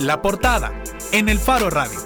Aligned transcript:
La 0.00 0.22
portada 0.22 0.82
en 1.12 1.28
el 1.28 1.38
Faro 1.38 1.68
Radio. 1.68 2.00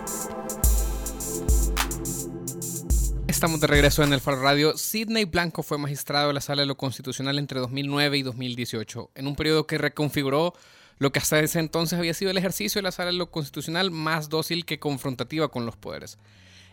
Estamos 3.28 3.60
de 3.60 3.68
regreso 3.68 4.02
en 4.02 4.12
el 4.12 4.20
Faro 4.20 4.42
Radio. 4.42 4.76
Sidney 4.76 5.26
Blanco 5.26 5.62
fue 5.62 5.78
magistrado 5.78 6.26
de 6.26 6.34
la 6.34 6.40
Sala 6.40 6.62
de 6.62 6.66
lo 6.66 6.76
Constitucional 6.76 7.38
entre 7.38 7.60
2009 7.60 8.18
y 8.18 8.22
2018, 8.22 9.12
en 9.14 9.28
un 9.28 9.36
periodo 9.36 9.68
que 9.68 9.78
reconfiguró 9.78 10.54
lo 10.98 11.12
que 11.12 11.20
hasta 11.20 11.38
ese 11.38 11.60
entonces 11.60 11.96
había 11.96 12.14
sido 12.14 12.32
el 12.32 12.38
ejercicio 12.38 12.80
de 12.80 12.82
la 12.82 12.90
Sala 12.90 13.12
de 13.12 13.16
lo 13.16 13.30
Constitucional 13.30 13.92
más 13.92 14.28
dócil 14.28 14.64
que 14.64 14.80
confrontativa 14.80 15.46
con 15.46 15.64
los 15.64 15.76
poderes. 15.76 16.18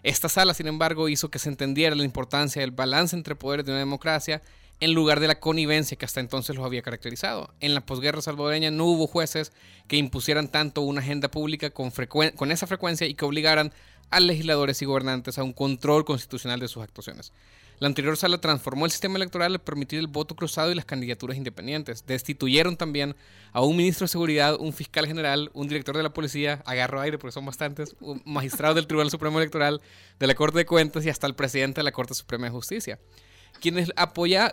Esta 0.01 0.27
sala, 0.27 0.55
sin 0.55 0.65
embargo, 0.65 1.07
hizo 1.07 1.29
que 1.29 1.37
se 1.37 1.49
entendiera 1.49 1.95
la 1.95 2.03
importancia 2.03 2.63
del 2.63 2.71
balance 2.71 3.15
entre 3.15 3.35
poderes 3.35 3.67
de 3.67 3.73
una 3.73 3.79
democracia 3.79 4.41
en 4.81 4.93
lugar 4.93 5.19
de 5.19 5.27
la 5.27 5.39
connivencia 5.39 5.95
que 5.95 6.05
hasta 6.05 6.19
entonces 6.19 6.55
los 6.55 6.65
había 6.65 6.81
caracterizado. 6.81 7.53
En 7.59 7.75
la 7.75 7.85
posguerra 7.85 8.21
salvadoreña 8.21 8.71
no 8.71 8.85
hubo 8.85 9.05
jueces 9.05 9.53
que 9.87 9.95
impusieran 9.95 10.47
tanto 10.47 10.81
una 10.81 11.01
agenda 11.01 11.29
pública 11.29 11.69
con, 11.69 11.91
esa 12.51 12.67
frecuencia 12.67 13.07
y 13.07 13.13
que 13.13 13.23
obligaran 13.23 13.71
a 14.09 14.19
legisladores 14.19 14.81
y 14.81 14.85
gobernantes 14.85 15.37
a 15.37 15.43
un 15.43 15.53
control 15.53 16.03
constitucional 16.03 16.59
de 16.59 16.67
sus 16.67 16.83
actuaciones. 16.83 17.31
La 17.77 17.87
anterior 17.87 18.17
sala 18.17 18.39
transformó 18.39 18.85
el 18.85 18.91
sistema 18.91 19.17
electoral 19.17 19.53
al 19.53 19.61
permitir 19.61 19.99
el 19.99 20.07
voto 20.07 20.35
cruzado 20.35 20.71
y 20.71 20.75
las 20.75 20.85
candidaturas 20.85 21.37
independientes. 21.37 22.05
Destituyeron 22.05 22.75
también 22.75 23.15
a 23.53 23.61
un 23.61 23.75
ministro 23.75 24.05
de 24.05 24.09
Seguridad, 24.09 24.59
un 24.59 24.73
fiscal 24.73 25.07
general, 25.07 25.51
un 25.53 25.67
director 25.67 25.95
de 25.95 26.03
la 26.03 26.13
policía, 26.13 26.61
agarro 26.65 27.01
aire 27.01 27.17
porque 27.17 27.33
son 27.33 27.45
bastantes, 27.45 27.95
un 27.99 28.21
magistrado 28.25 28.75
del 28.75 28.87
Tribunal 28.87 29.11
Supremo 29.11 29.39
Electoral, 29.39 29.81
de 30.19 30.27
la 30.27 30.35
Corte 30.35 30.59
de 30.59 30.65
Cuentas 30.65 31.05
y 31.05 31.09
hasta 31.09 31.27
el 31.27 31.35
presidente 31.35 31.81
de 31.81 31.83
la 31.83 31.91
Corte 31.91 32.13
Suprema 32.13 32.45
de 32.45 32.51
Justicia. 32.51 32.99
Quienes, 33.61 33.93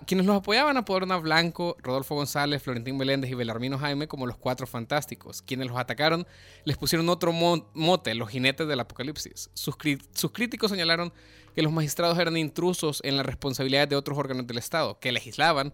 quienes 0.06 0.26
los 0.26 0.36
apoyaban 0.36 0.76
a 0.76 1.16
Blanco, 1.16 1.76
Rodolfo 1.82 2.14
González, 2.14 2.62
Florentín 2.62 2.98
Meléndez 2.98 3.30
y 3.30 3.34
Belarmino 3.34 3.78
Jaime 3.78 4.06
como 4.06 4.26
los 4.26 4.36
cuatro 4.36 4.66
fantásticos. 4.66 5.40
Quienes 5.40 5.66
los 5.66 5.78
atacaron 5.78 6.26
les 6.64 6.76
pusieron 6.76 7.08
otro 7.08 7.32
mote, 7.32 8.14
los 8.14 8.28
jinetes 8.28 8.68
del 8.68 8.80
apocalipsis. 8.80 9.50
Sus, 9.54 9.76
sus 10.12 10.30
críticos 10.30 10.70
señalaron 10.70 11.12
que 11.54 11.62
los 11.62 11.72
magistrados 11.72 12.18
eran 12.18 12.36
intrusos 12.36 13.00
en 13.02 13.16
las 13.16 13.24
responsabilidades 13.24 13.88
de 13.88 13.96
otros 13.96 14.18
órganos 14.18 14.46
del 14.46 14.58
Estado, 14.58 15.00
que 15.00 15.10
legislaban, 15.10 15.72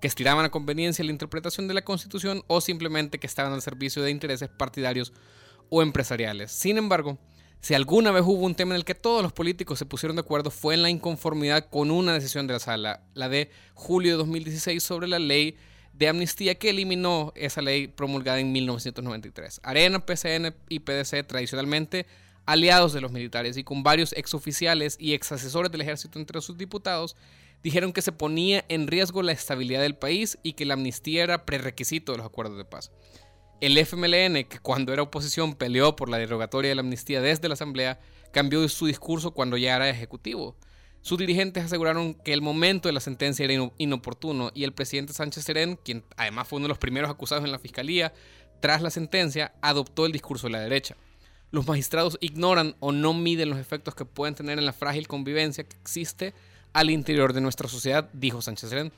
que 0.00 0.06
estiraban 0.06 0.44
a 0.44 0.50
conveniencia 0.50 1.04
la 1.04 1.10
interpretación 1.10 1.68
de 1.68 1.74
la 1.74 1.82
Constitución 1.82 2.44
o 2.46 2.60
simplemente 2.60 3.18
que 3.18 3.26
estaban 3.26 3.52
al 3.52 3.62
servicio 3.62 4.02
de 4.02 4.12
intereses 4.12 4.48
partidarios 4.48 5.12
o 5.70 5.82
empresariales. 5.82 6.52
Sin 6.52 6.78
embargo, 6.78 7.18
si 7.60 7.74
alguna 7.74 8.12
vez 8.12 8.22
hubo 8.24 8.44
un 8.44 8.54
tema 8.54 8.74
en 8.74 8.76
el 8.76 8.84
que 8.84 8.94
todos 8.94 9.22
los 9.22 9.32
políticos 9.32 9.78
se 9.78 9.86
pusieron 9.86 10.16
de 10.16 10.20
acuerdo 10.20 10.50
fue 10.50 10.74
en 10.74 10.82
la 10.82 10.90
inconformidad 10.90 11.68
con 11.68 11.90
una 11.90 12.12
decisión 12.12 12.46
de 12.46 12.54
la 12.54 12.60
sala, 12.60 13.02
la 13.14 13.28
de 13.28 13.50
julio 13.74 14.12
de 14.12 14.18
2016 14.18 14.82
sobre 14.82 15.08
la 15.08 15.18
ley 15.18 15.56
de 15.92 16.08
amnistía 16.08 16.56
que 16.56 16.70
eliminó 16.70 17.32
esa 17.34 17.62
ley 17.62 17.88
promulgada 17.88 18.38
en 18.38 18.52
1993. 18.52 19.60
Arena, 19.62 20.04
PCN 20.04 20.54
y 20.68 20.80
PDC 20.80 21.26
tradicionalmente 21.26 22.06
aliados 22.44 22.92
de 22.92 23.00
los 23.00 23.10
militares 23.12 23.56
y 23.56 23.64
con 23.64 23.82
varios 23.82 24.12
exoficiales 24.12 24.96
y 25.00 25.14
exasesores 25.14 25.72
del 25.72 25.80
ejército 25.80 26.18
entre 26.18 26.40
sus 26.40 26.56
diputados, 26.56 27.16
dijeron 27.62 27.92
que 27.92 28.02
se 28.02 28.12
ponía 28.12 28.64
en 28.68 28.86
riesgo 28.86 29.22
la 29.22 29.32
estabilidad 29.32 29.82
del 29.82 29.96
país 29.96 30.38
y 30.42 30.52
que 30.52 30.64
la 30.64 30.74
amnistía 30.74 31.24
era 31.24 31.44
prerequisito 31.44 32.12
de 32.12 32.18
los 32.18 32.26
acuerdos 32.26 32.56
de 32.56 32.64
paz. 32.64 32.92
El 33.60 33.78
FMLN, 33.78 34.44
que 34.44 34.58
cuando 34.60 34.92
era 34.92 35.02
oposición 35.02 35.54
peleó 35.54 35.96
por 35.96 36.10
la 36.10 36.18
derogatoria 36.18 36.68
de 36.68 36.74
la 36.74 36.82
amnistía 36.82 37.22
desde 37.22 37.48
la 37.48 37.54
Asamblea, 37.54 37.98
cambió 38.30 38.68
su 38.68 38.84
discurso 38.84 39.30
cuando 39.30 39.56
ya 39.56 39.76
era 39.76 39.88
ejecutivo. 39.88 40.54
Sus 41.00 41.16
dirigentes 41.18 41.64
aseguraron 41.64 42.14
que 42.14 42.34
el 42.34 42.42
momento 42.42 42.88
de 42.88 42.92
la 42.92 43.00
sentencia 43.00 43.44
era 43.44 43.70
inoportuno 43.78 44.50
y 44.54 44.64
el 44.64 44.74
presidente 44.74 45.14
Sánchez 45.14 45.44
Serén, 45.44 45.76
quien 45.76 46.04
además 46.16 46.48
fue 46.48 46.58
uno 46.58 46.64
de 46.64 46.70
los 46.70 46.78
primeros 46.78 47.10
acusados 47.10 47.44
en 47.44 47.52
la 47.52 47.58
fiscalía, 47.58 48.12
tras 48.60 48.82
la 48.82 48.90
sentencia, 48.90 49.54
adoptó 49.62 50.04
el 50.04 50.12
discurso 50.12 50.48
de 50.48 50.52
la 50.52 50.60
derecha. 50.60 50.96
Los 51.50 51.66
magistrados 51.66 52.18
ignoran 52.20 52.76
o 52.80 52.92
no 52.92 53.14
miden 53.14 53.48
los 53.48 53.58
efectos 53.58 53.94
que 53.94 54.04
pueden 54.04 54.34
tener 54.34 54.58
en 54.58 54.66
la 54.66 54.72
frágil 54.74 55.08
convivencia 55.08 55.64
que 55.64 55.76
existe 55.76 56.34
al 56.74 56.90
interior 56.90 57.32
de 57.32 57.40
nuestra 57.40 57.68
sociedad, 57.68 58.10
dijo 58.12 58.42
Sánchez 58.42 58.68
Serén. 58.68 58.92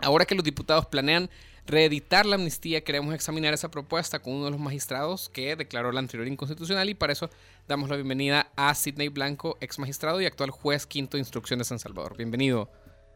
Ahora 0.00 0.24
que 0.24 0.34
los 0.34 0.44
diputados 0.44 0.86
planean 0.86 1.28
reeditar 1.66 2.24
la 2.24 2.36
amnistía, 2.36 2.82
queremos 2.82 3.14
examinar 3.14 3.52
esa 3.52 3.70
propuesta 3.70 4.20
con 4.20 4.34
uno 4.34 4.46
de 4.46 4.52
los 4.52 4.60
magistrados 4.60 5.28
que 5.28 5.54
declaró 5.56 5.92
la 5.92 6.00
anterior 6.00 6.26
inconstitucional 6.26 6.88
y 6.88 6.94
para 6.94 7.12
eso 7.12 7.28
damos 7.66 7.90
la 7.90 7.96
bienvenida 7.96 8.50
a 8.56 8.74
Sidney 8.74 9.08
Blanco, 9.08 9.58
ex 9.60 9.78
magistrado 9.78 10.20
y 10.20 10.26
actual 10.26 10.50
juez 10.50 10.86
quinto 10.86 11.16
de 11.16 11.20
instrucción 11.20 11.58
de 11.58 11.64
San 11.64 11.78
Salvador. 11.78 12.16
Bienvenido, 12.16 12.70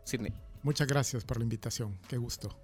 Sidney. 0.05 0.33
Muchas 0.63 0.87
gracias 0.87 1.25
por 1.25 1.39
la 1.39 1.45
invitación, 1.45 1.99
qué 2.09 2.19
gusto. 2.19 2.57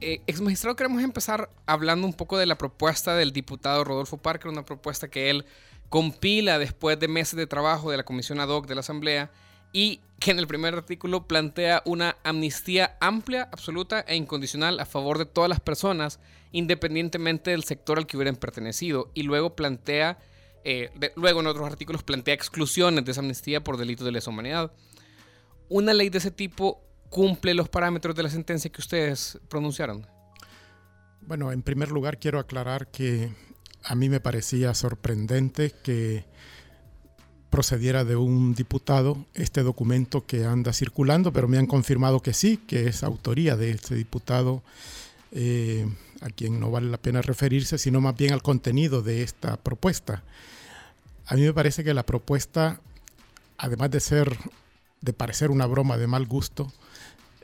Eh, 0.00 0.20
ex 0.26 0.40
magistrado, 0.40 0.76
queremos 0.76 1.02
empezar 1.02 1.48
hablando 1.64 2.06
un 2.06 2.12
poco 2.12 2.36
de 2.36 2.46
la 2.46 2.58
propuesta 2.58 3.14
del 3.14 3.32
diputado 3.32 3.84
Rodolfo 3.84 4.16
Parker, 4.18 4.50
una 4.50 4.64
propuesta 4.64 5.08
que 5.08 5.30
él 5.30 5.46
compila 5.88 6.58
después 6.58 6.98
de 6.98 7.08
meses 7.08 7.36
de 7.36 7.46
trabajo 7.46 7.90
de 7.90 7.96
la 7.96 8.04
Comisión 8.04 8.40
Ad 8.40 8.48
hoc 8.48 8.66
de 8.66 8.74
la 8.74 8.80
Asamblea 8.80 9.30
y 9.72 10.00
que 10.20 10.30
en 10.30 10.38
el 10.38 10.46
primer 10.46 10.74
artículo 10.74 11.26
plantea 11.26 11.82
una 11.86 12.16
amnistía 12.24 12.96
amplia, 13.00 13.48
absoluta 13.52 14.00
e 14.00 14.16
incondicional 14.16 14.78
a 14.78 14.84
favor 14.84 15.16
de 15.16 15.24
todas 15.24 15.48
las 15.48 15.60
personas, 15.60 16.20
independientemente 16.52 17.52
del 17.52 17.64
sector 17.64 17.98
al 17.98 18.06
que 18.06 18.18
hubieran 18.18 18.36
pertenecido. 18.36 19.10
Y 19.14 19.22
luego 19.22 19.56
plantea, 19.56 20.18
eh, 20.62 20.90
luego 21.16 21.40
en 21.40 21.46
otros 21.46 21.66
artículos 21.66 22.02
plantea 22.02 22.34
exclusiones 22.34 23.04
de 23.04 23.12
esa 23.12 23.22
amnistía 23.22 23.64
por 23.64 23.78
delitos 23.78 24.04
de 24.04 24.12
lesa 24.12 24.30
humanidad. 24.30 24.72
Una 25.70 25.94
ley 25.94 26.10
de 26.10 26.18
ese 26.18 26.30
tipo 26.30 26.82
cumple 27.08 27.54
los 27.54 27.68
parámetros 27.70 28.14
de 28.14 28.22
la 28.22 28.30
sentencia 28.30 28.70
que 28.70 28.80
ustedes 28.80 29.38
pronunciaron. 29.48 30.06
Bueno, 31.22 31.50
en 31.50 31.62
primer 31.62 31.90
lugar 31.90 32.18
quiero 32.18 32.38
aclarar 32.38 32.90
que 32.90 33.32
a 33.84 33.94
mí 33.94 34.08
me 34.08 34.20
parecía 34.20 34.74
sorprendente 34.74 35.72
que 35.82 36.24
procediera 37.50 38.04
de 38.04 38.16
un 38.16 38.54
diputado 38.54 39.26
este 39.34 39.62
documento 39.62 40.24
que 40.24 40.44
anda 40.44 40.72
circulando, 40.72 41.32
pero 41.32 41.48
me 41.48 41.58
han 41.58 41.66
confirmado 41.66 42.20
que 42.20 42.32
sí, 42.32 42.56
que 42.56 42.86
es 42.86 43.02
autoría 43.02 43.56
de 43.56 43.72
este 43.72 43.96
diputado, 43.96 44.62
eh, 45.32 45.88
a 46.20 46.30
quien 46.30 46.60
no 46.60 46.70
vale 46.70 46.90
la 46.90 46.96
pena 46.96 47.22
referirse, 47.22 47.76
sino 47.76 48.00
más 48.00 48.16
bien 48.16 48.32
al 48.32 48.42
contenido 48.42 49.02
de 49.02 49.22
esta 49.22 49.56
propuesta. 49.56 50.22
A 51.26 51.34
mí 51.34 51.42
me 51.42 51.52
parece 51.52 51.82
que 51.82 51.92
la 51.92 52.06
propuesta, 52.06 52.80
además 53.58 53.90
de 53.90 54.00
ser, 54.00 54.36
de 55.00 55.12
parecer 55.12 55.50
una 55.50 55.66
broma 55.66 55.98
de 55.98 56.06
mal 56.06 56.26
gusto, 56.26 56.72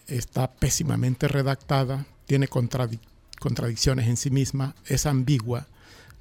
está 0.06 0.52
pésimamente 0.52 1.26
redactada, 1.26 2.06
tiene 2.26 2.48
contradicciones 2.48 4.06
en 4.06 4.16
sí 4.16 4.30
misma, 4.30 4.76
es 4.86 5.04
ambigua 5.06 5.66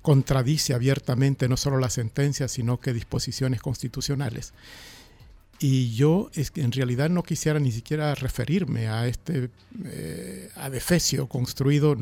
contradice 0.05 0.75
abiertamente 0.75 1.49
no 1.49 1.57
solo 1.57 1.79
la 1.79 1.89
sentencia, 1.89 2.47
sino 2.47 2.79
que 2.79 2.93
disposiciones 2.93 3.59
constitucionales. 3.59 4.53
Y 5.57 5.95
yo 5.95 6.29
es 6.35 6.51
que 6.51 6.61
en 6.61 6.71
realidad 6.71 7.09
no 7.09 7.23
quisiera 7.23 7.59
ni 7.59 7.71
siquiera 7.71 8.13
referirme 8.13 8.87
a 8.87 9.07
este 9.07 9.49
eh, 9.83 10.51
construido 11.27 11.97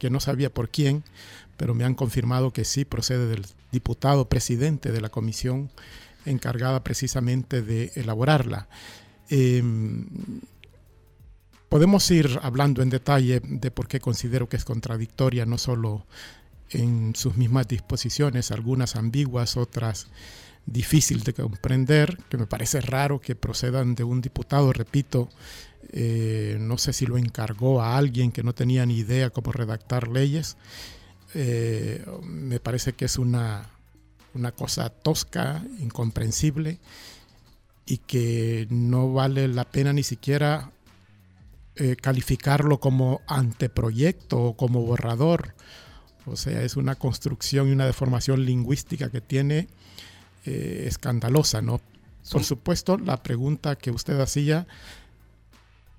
que 0.00 0.10
no 0.10 0.18
sabía 0.18 0.52
por 0.52 0.68
quién, 0.68 1.04
pero 1.56 1.74
me 1.74 1.84
han 1.84 1.94
confirmado 1.94 2.52
que 2.52 2.64
sí 2.64 2.84
procede 2.84 3.28
del 3.28 3.46
diputado 3.70 4.28
presidente 4.28 4.90
de 4.90 5.00
la 5.00 5.08
comisión 5.08 5.70
encargada 6.24 6.82
precisamente 6.82 7.62
de 7.62 7.92
elaborarla. 7.94 8.66
Em, 9.30 10.40
podemos 11.68 12.10
ir 12.10 12.40
hablando 12.42 12.82
en 12.82 12.90
detalle 12.90 13.40
de 13.44 13.70
por 13.70 13.86
qué 13.86 14.00
considero 14.00 14.48
que 14.48 14.56
es 14.56 14.64
contradictoria 14.64 15.46
no 15.46 15.56
solo 15.56 16.04
en 16.70 17.14
sus 17.14 17.36
mismas 17.36 17.68
disposiciones, 17.68 18.50
algunas 18.50 18.96
ambiguas, 18.96 19.56
otras 19.56 20.08
difíciles 20.66 21.24
de 21.24 21.32
comprender, 21.32 22.18
que 22.28 22.36
me 22.36 22.46
parece 22.46 22.80
raro 22.80 23.20
que 23.20 23.34
procedan 23.34 23.94
de 23.94 24.04
un 24.04 24.20
diputado, 24.20 24.72
repito, 24.72 25.28
eh, 25.92 26.58
no 26.60 26.76
sé 26.76 26.92
si 26.92 27.06
lo 27.06 27.16
encargó 27.16 27.80
a 27.80 27.96
alguien 27.96 28.32
que 28.32 28.42
no 28.42 28.54
tenía 28.54 28.84
ni 28.84 28.98
idea 28.98 29.30
cómo 29.30 29.52
redactar 29.52 30.08
leyes, 30.08 30.56
eh, 31.34 32.04
me 32.22 32.60
parece 32.60 32.92
que 32.92 33.06
es 33.06 33.18
una, 33.18 33.70
una 34.34 34.52
cosa 34.52 34.90
tosca, 34.90 35.64
incomprensible 35.78 36.78
y 37.86 37.98
que 37.98 38.66
no 38.70 39.12
vale 39.12 39.48
la 39.48 39.64
pena 39.64 39.92
ni 39.92 40.02
siquiera 40.02 40.70
eh, 41.76 41.96
calificarlo 41.96 42.80
como 42.80 43.22
anteproyecto 43.26 44.38
o 44.38 44.56
como 44.56 44.82
borrador 44.82 45.54
o 46.30 46.36
sea, 46.36 46.62
es 46.62 46.76
una 46.76 46.94
construcción 46.94 47.68
y 47.68 47.72
una 47.72 47.86
deformación 47.86 48.44
lingüística 48.44 49.10
que 49.10 49.20
tiene 49.20 49.68
eh, 50.44 50.84
escandalosa, 50.86 51.62
¿no? 51.62 51.80
Por 52.30 52.44
supuesto, 52.44 52.98
la 52.98 53.22
pregunta 53.22 53.76
que 53.76 53.90
usted 53.90 54.20
hacía, 54.20 54.66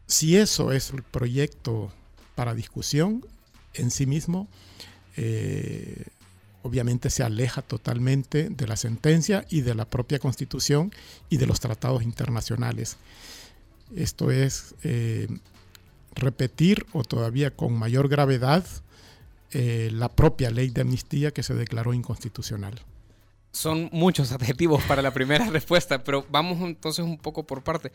si 0.05 0.37
eso 0.37 0.71
es 0.71 0.91
el 0.91 1.01
proyecto 1.01 1.91
para 2.35 2.53
discusión 2.53 3.25
en 3.73 3.89
sí 3.89 4.05
mismo, 4.05 4.47
eh, 5.17 6.05
obviamente 6.61 7.09
se 7.09 7.23
aleja 7.23 7.61
totalmente 7.61 8.49
de 8.49 8.67
la 8.67 8.75
sentencia 8.75 9.45
y 9.49 9.61
de 9.61 9.75
la 9.75 9.85
propia 9.85 10.19
constitución 10.19 10.91
y 11.29 11.37
de 11.37 11.47
los 11.47 11.59
tratados 11.59 12.03
internacionales. 12.03 12.97
Esto 13.95 14.29
es 14.29 14.75
eh, 14.83 15.27
repetir 16.15 16.85
o 16.93 17.03
todavía 17.03 17.51
con 17.51 17.73
mayor 17.73 18.07
gravedad 18.07 18.65
eh, 19.51 19.89
la 19.91 20.09
propia 20.09 20.51
ley 20.51 20.69
de 20.69 20.81
amnistía 20.81 21.31
que 21.31 21.43
se 21.43 21.53
declaró 21.53 21.93
inconstitucional. 21.93 22.79
Son 23.51 23.89
muchos 23.91 24.31
adjetivos 24.31 24.83
para 24.83 25.01
la 25.01 25.11
primera 25.11 25.45
respuesta, 25.49 26.03
pero 26.03 26.25
vamos 26.29 26.59
entonces 26.61 27.03
un 27.03 27.17
poco 27.17 27.45
por 27.45 27.63
parte. 27.63 27.91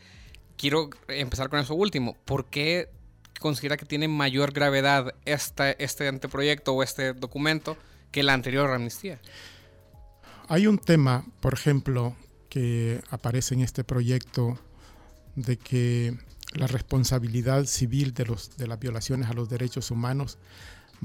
Quiero 0.57 0.89
empezar 1.07 1.49
con 1.49 1.59
eso 1.59 1.75
último. 1.75 2.17
¿Por 2.25 2.45
qué 2.45 2.89
considera 3.39 3.77
que 3.77 3.85
tiene 3.85 4.07
mayor 4.07 4.51
gravedad 4.51 5.13
este, 5.25 5.81
este 5.83 6.07
anteproyecto 6.07 6.73
o 6.73 6.83
este 6.83 7.13
documento 7.13 7.77
que 8.11 8.23
la 8.23 8.33
anterior 8.33 8.69
amnistía? 8.69 9.19
Hay 10.47 10.67
un 10.67 10.77
tema, 10.77 11.25
por 11.39 11.53
ejemplo, 11.53 12.15
que 12.49 13.01
aparece 13.09 13.55
en 13.55 13.61
este 13.61 13.83
proyecto 13.83 14.59
de 15.35 15.57
que 15.57 16.17
la 16.53 16.67
responsabilidad 16.67 17.65
civil 17.65 18.13
de, 18.13 18.25
los, 18.25 18.57
de 18.57 18.67
las 18.67 18.79
violaciones 18.79 19.29
a 19.29 19.33
los 19.33 19.49
derechos 19.49 19.91
humanos 19.91 20.37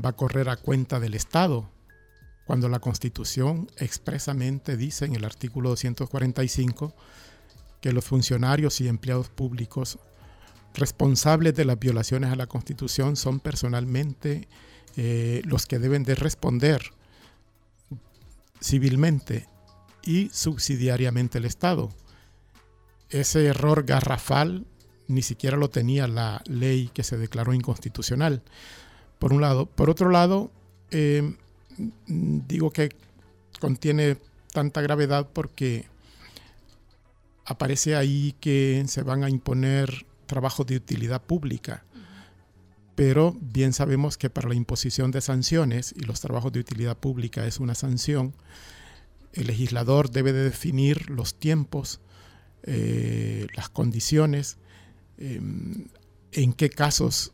va 0.05 0.11
a 0.11 0.17
correr 0.17 0.49
a 0.49 0.57
cuenta 0.57 1.01
del 1.01 1.15
Estado, 1.15 1.71
cuando 2.45 2.69
la 2.69 2.81
Constitución 2.81 3.71
expresamente 3.77 4.77
dice 4.77 5.05
en 5.05 5.15
el 5.15 5.25
artículo 5.25 5.71
245 5.71 6.95
que 7.81 7.93
los 7.93 8.05
funcionarios 8.05 8.81
y 8.81 8.89
empleados 8.89 9.29
públicos 9.29 9.99
responsables 10.75 11.55
de 11.55 11.65
las 11.65 11.79
violaciones 11.79 12.33
a 12.33 12.37
la 12.37 12.47
Constitución 12.47 13.17
son 13.17 13.41
personalmente 13.41 14.49
eh, 14.97 15.43
los 15.45 15.67
que 15.67 15.79
deben 15.79 16.03
de 16.05 16.15
responder 16.15 16.83
civilmente 18.61 19.49
y 20.03 20.29
subsidiariamente 20.33 21.39
el 21.39 21.45
Estado. 21.45 21.91
Ese 23.09 23.47
error 23.47 23.85
garrafal 23.85 24.67
ni 25.09 25.23
siquiera 25.23 25.57
lo 25.57 25.71
tenía 25.71 26.07
la 26.07 26.43
ley 26.47 26.91
que 26.95 27.03
se 27.03 27.17
declaró 27.19 27.53
inconstitucional. 27.53 28.43
Por 29.21 29.33
un 29.33 29.41
lado. 29.43 29.67
Por 29.67 29.89
otro 29.91 30.11
lado, 30.11 30.51
eh, 30.91 31.37
digo 32.07 32.73
que 32.73 32.89
contiene 33.61 34.17
tanta 34.53 34.81
gravedad 34.81 35.29
porque 35.33 35.87
aparece 37.45 37.95
ahí 37.97 38.35
que 38.41 38.83
se 38.89 39.03
van 39.03 39.23
a 39.23 39.31
imponer 39.31 40.07
trabajos 40.27 40.67
de 40.67 40.77
utilidad 40.77 41.23
pública. 41.23 41.85
Pero 42.95 43.37
bien 43.41 43.73
sabemos 43.73 44.17
que 44.17 44.31
para 44.31 44.49
la 44.49 44.55
imposición 44.55 45.11
de 45.11 45.21
sanciones, 45.21 45.95
y 45.97 46.01
los 46.01 46.21
trabajos 46.21 46.53
de 46.53 46.61
utilidad 46.61 46.97
pública 46.97 47.47
es 47.47 47.61
una 47.61 47.75
sanción, 47.75 48.35
el 49.33 49.47
legislador 49.47 50.11
debe 50.11 50.33
de 50.33 50.45
definir 50.45 51.11
los 51.11 51.35
tiempos, 51.35 52.01
eh, 52.63 53.47
las 53.55 53.69
condiciones, 53.69 54.57
em, 55.19 55.89
en 56.33 56.53
qué 56.53 56.71
casos 56.71 57.33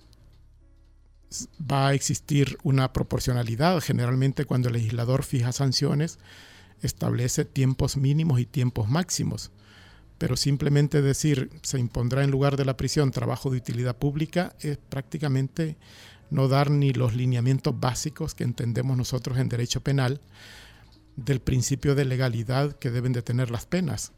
va 1.60 1.88
a 1.88 1.94
existir 1.94 2.58
una 2.62 2.92
proporcionalidad. 2.92 3.80
Generalmente 3.80 4.44
cuando 4.44 4.68
el 4.68 4.74
legislador 4.74 5.22
fija 5.22 5.52
sanciones, 5.52 6.18
establece 6.82 7.44
tiempos 7.44 7.96
mínimos 7.96 8.40
y 8.40 8.46
tiempos 8.46 8.88
máximos. 8.88 9.50
Pero 10.18 10.36
simplemente 10.36 11.02
decir 11.02 11.50
se 11.62 11.78
impondrá 11.78 12.24
en 12.24 12.30
lugar 12.30 12.56
de 12.56 12.64
la 12.64 12.76
prisión 12.76 13.10
trabajo 13.10 13.50
de 13.50 13.58
utilidad 13.58 13.96
pública 13.96 14.54
es 14.60 14.78
prácticamente 14.78 15.76
no 16.30 16.48
dar 16.48 16.70
ni 16.70 16.92
los 16.92 17.14
lineamientos 17.14 17.78
básicos 17.78 18.34
que 18.34 18.44
entendemos 18.44 18.96
nosotros 18.96 19.38
en 19.38 19.48
derecho 19.48 19.82
penal 19.82 20.20
del 21.16 21.40
principio 21.40 21.94
de 21.94 22.04
legalidad 22.04 22.72
que 22.76 22.90
deben 22.90 23.12
de 23.12 23.22
tener 23.22 23.50
las 23.50 23.66
penas, 23.66 24.12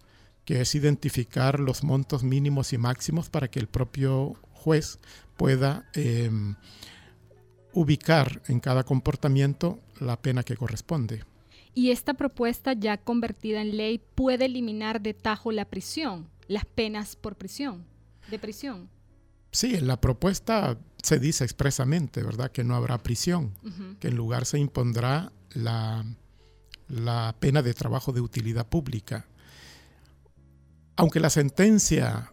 que 0.44 0.61
es 0.61 0.75
identificar 0.75 1.61
los 1.61 1.84
montos 1.84 2.22
mínimos 2.25 2.72
y 2.72 2.78
máximos 2.78 3.28
para 3.28 3.49
que 3.49 3.61
el 3.61 3.69
propio 3.69 4.34
juez 4.52 4.99
pueda 5.37 5.88
em, 5.94 6.56
ubicar 7.73 8.43
en 8.49 8.61
cada 8.61 8.85
comportamiento 8.85 9.81
la 10.00 10.20
pena 10.20 10.43
que 10.43 10.56
corresponde. 10.56 11.25
Y 11.75 11.91
esta 11.91 12.15
propuesta 12.15 12.73
ya 12.73 12.97
convertida 12.97 13.61
en 13.61 13.76
ley 13.76 14.00
puede 14.15 14.47
eliminar 14.47 15.00
de 15.00 15.15
tajo 15.15 15.53
la 15.53 15.65
prisión, 15.65 16.29
las 16.49 16.65
penas 16.65 17.15
por 17.15 17.37
prisión, 17.37 17.85
de 18.31 18.38
prisión. 18.38 18.88
Sí, 19.50 19.75
en 19.75 19.87
la 19.87 20.00
propuesta 20.00 20.79
se 21.03 21.19
dice 21.19 21.44
expresamente, 21.44 22.23
¿verdad?, 22.23 22.50
que 22.50 22.65
no 22.65 22.75
habrá 22.75 22.99
prisión, 22.99 23.55
que 24.00 24.09
en 24.09 24.17
lugar 24.17 24.44
se 24.44 24.59
impondrá 24.59 25.32
la, 25.55 26.05
la 26.88 27.37
pena 27.38 27.62
de 27.62 27.75
trabajo 27.75 28.12
de 28.12 28.21
utilidad 28.21 28.67
pública. 28.67 29.26
Aunque 30.97 31.21
la 31.21 31.31
sentencia 31.31 32.32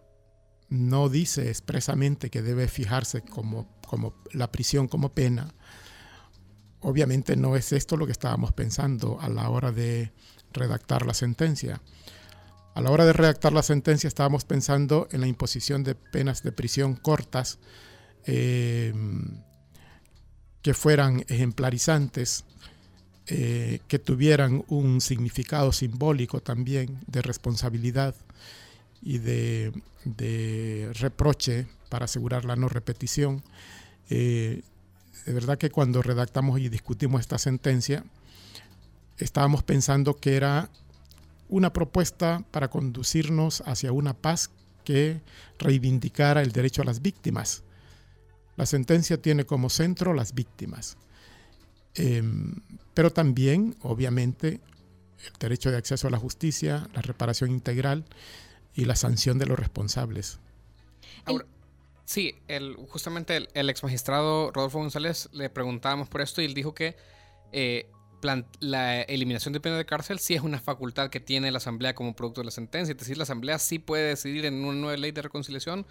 no 0.68 1.08
dice 1.08 1.48
expresamente 1.48 2.30
que 2.30 2.42
debe 2.42 2.68
fijarse 2.68 3.22
como, 3.22 3.68
como 3.86 4.14
la 4.32 4.50
prisión 4.50 4.88
como 4.88 5.10
pena, 5.10 5.54
obviamente 6.80 7.36
no 7.36 7.56
es 7.56 7.72
esto 7.72 7.96
lo 7.96 8.06
que 8.06 8.12
estábamos 8.12 8.52
pensando 8.52 9.18
a 9.20 9.28
la 9.28 9.48
hora 9.48 9.72
de 9.72 10.12
redactar 10.52 11.06
la 11.06 11.14
sentencia. 11.14 11.80
A 12.74 12.80
la 12.80 12.90
hora 12.90 13.06
de 13.06 13.12
redactar 13.12 13.52
la 13.52 13.62
sentencia 13.62 14.08
estábamos 14.08 14.44
pensando 14.44 15.08
en 15.10 15.20
la 15.20 15.26
imposición 15.26 15.82
de 15.82 15.94
penas 15.94 16.42
de 16.42 16.52
prisión 16.52 16.94
cortas 16.94 17.58
em, 18.24 19.42
que 20.62 20.74
fueran 20.74 21.24
ejemplarizantes, 21.28 22.44
eh, 23.28 23.80
que 23.88 23.98
tuvieran 23.98 24.64
un 24.68 25.00
significado 25.00 25.72
simbólico 25.72 26.40
también 26.40 27.00
de 27.06 27.22
responsabilidad 27.22 28.14
y 29.02 29.18
de, 29.18 29.72
reproche 30.94 31.66
para 31.88 32.06
asegurar 32.06 32.44
la 32.44 32.56
no 32.56 32.68
repetición. 32.68 33.42
Eh, 34.10 34.62
de 35.24 35.32
verdad 35.32 35.58
que 35.58 35.70
cuando 35.70 36.02
redactamos 36.02 36.60
y 36.60 36.68
discutimos 36.68 37.20
esta 37.20 37.38
sentencia, 37.38 38.04
estábamos 39.18 39.62
pensando 39.62 40.16
que 40.16 40.36
era 40.36 40.70
una 41.48 41.72
propuesta 41.72 42.44
para 42.50 42.68
conducirnos 42.68 43.62
hacia 43.66 43.92
una 43.92 44.14
paz 44.14 44.50
que 44.84 45.20
reivindicara 45.58 46.42
el 46.42 46.52
derecho 46.52 46.82
a 46.82 46.84
las 46.84 47.02
víctimas. 47.02 47.62
La 48.56 48.66
sentencia 48.66 49.20
tiene 49.20 49.44
como 49.44 49.68
centro 49.68 50.14
las 50.14 50.34
víctimas, 50.34 50.96
em, 51.94 52.54
pero 52.94 53.12
también, 53.12 53.76
obviamente, 53.82 54.60
el 55.24 55.32
derecho 55.38 55.70
de 55.70 55.76
acceso 55.76 56.08
a 56.08 56.10
la 56.10 56.18
justicia, 56.18 56.88
la 56.94 57.02
reparación 57.02 57.50
integral 57.50 58.04
y 58.76 58.84
la 58.84 58.94
sanción 58.94 59.38
de 59.38 59.46
los 59.46 59.58
responsables. 59.58 60.38
sí, 62.04 62.34
el, 62.46 62.76
justamente 62.88 63.48
el, 63.54 63.70
ex 63.70 63.82
magistrado 63.82 64.52
Rodolfo 64.52 64.78
González 64.78 65.28
le 65.32 65.50
preguntábamos 65.50 66.08
por 66.08 66.20
esto 66.20 66.42
y 66.42 66.44
él 66.44 66.54
dijo 66.54 66.74
que 66.74 66.94
eh, 67.52 67.90
la 68.60 69.02
eliminación 69.02 69.52
de 69.52 69.60
pena 69.60 69.76
de 69.76 69.86
cárcel 69.86 70.18
sí 70.18 70.34
es 70.34 70.42
una 70.42 70.58
facultad 70.58 71.10
que 71.10 71.20
tiene 71.20 71.50
la 71.50 71.58
Asamblea 71.58 71.94
como 71.94 72.14
producto 72.14 72.40
de 72.40 72.46
la 72.46 72.50
sentencia. 72.50 72.92
Es 72.92 72.98
decir, 72.98 73.16
la 73.16 73.22
Asamblea 73.22 73.58
sí 73.58 73.78
puede 73.78 74.08
decidir 74.08 74.44
en 74.46 74.64
una 74.64 74.78
nueva 74.78 74.96
ley 74.96 75.12
de 75.12 75.22
reconciliación 75.22 75.86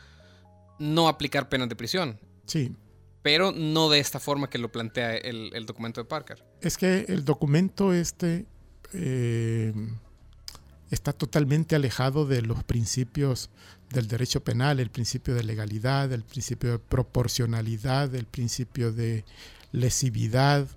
no 0.78 1.08
aplicar 1.08 1.48
penas 1.48 1.70
de 1.70 1.76
prisión. 1.76 2.20
Sí. 2.46 2.76
Pero 3.22 3.54
no 3.54 3.90
de 3.90 4.00
esta 4.00 4.20
forma 4.20 4.50
que 4.50 4.58
lo 4.58 4.70
plantea 4.72 5.16
el, 5.16 5.66
documento 5.66 6.02
de 6.02 6.06
Parker. 6.06 6.44
Es 6.62 6.78
que 6.78 7.06
el 7.08 7.24
documento 7.24 7.94
este 7.94 8.46
eh, 8.94 9.74
está 10.92 11.14
totalmente 11.14 11.76
alejado 11.76 12.26
de 12.26 12.42
los 12.42 12.64
principios 12.64 13.50
del 13.90 14.08
derecho 14.08 14.44
penal, 14.44 14.80
el 14.80 14.90
principio 14.90 15.34
de 15.34 15.44
legalidad, 15.44 16.12
el 16.12 16.24
principio 16.24 16.72
de 16.74 16.80
proporcionalidad, 16.80 18.14
el 18.16 18.26
principio 18.26 18.92
de 18.92 19.26
lesividad, 19.72 20.68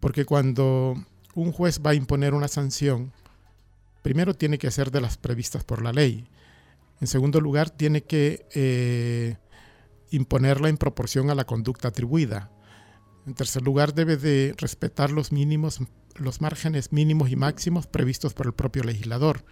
porque 0.00 0.24
cuando 0.24 0.94
un 1.34 1.52
juez 1.52 1.80
va 1.84 1.90
a 1.90 1.94
imponer 1.94 2.34
una 2.34 2.48
sanción, 2.48 3.12
primero 4.02 4.34
tiene 4.34 4.58
que 4.58 4.70
ser 4.70 4.90
de 4.90 5.00
las 5.00 5.16
previstas 5.16 5.64
por 5.64 5.82
la 5.82 5.92
ley. 5.92 6.26
En 7.00 7.06
segundo 7.06 7.40
lugar, 7.40 7.70
tiene 7.70 8.02
que 8.02 8.46
eh, 8.54 9.36
imponerla 10.10 10.68
en 10.68 10.76
proporción 10.76 11.30
a 11.30 11.34
la 11.34 11.44
conducta 11.44 11.88
atribuida. 11.88 12.50
En 13.26 13.34
tercer 13.34 13.62
lugar, 13.62 13.94
debe 13.94 14.16
de 14.16 14.54
respetar 14.58 15.10
los 15.10 15.32
mínimos 15.32 15.80
los 16.16 16.40
márgenes 16.40 16.92
mínimos 16.92 17.30
y 17.30 17.36
máximos 17.36 17.86
previstos 17.86 18.34
por 18.34 18.46
el 18.46 18.52
propio 18.52 18.82
legislador. 18.82 19.44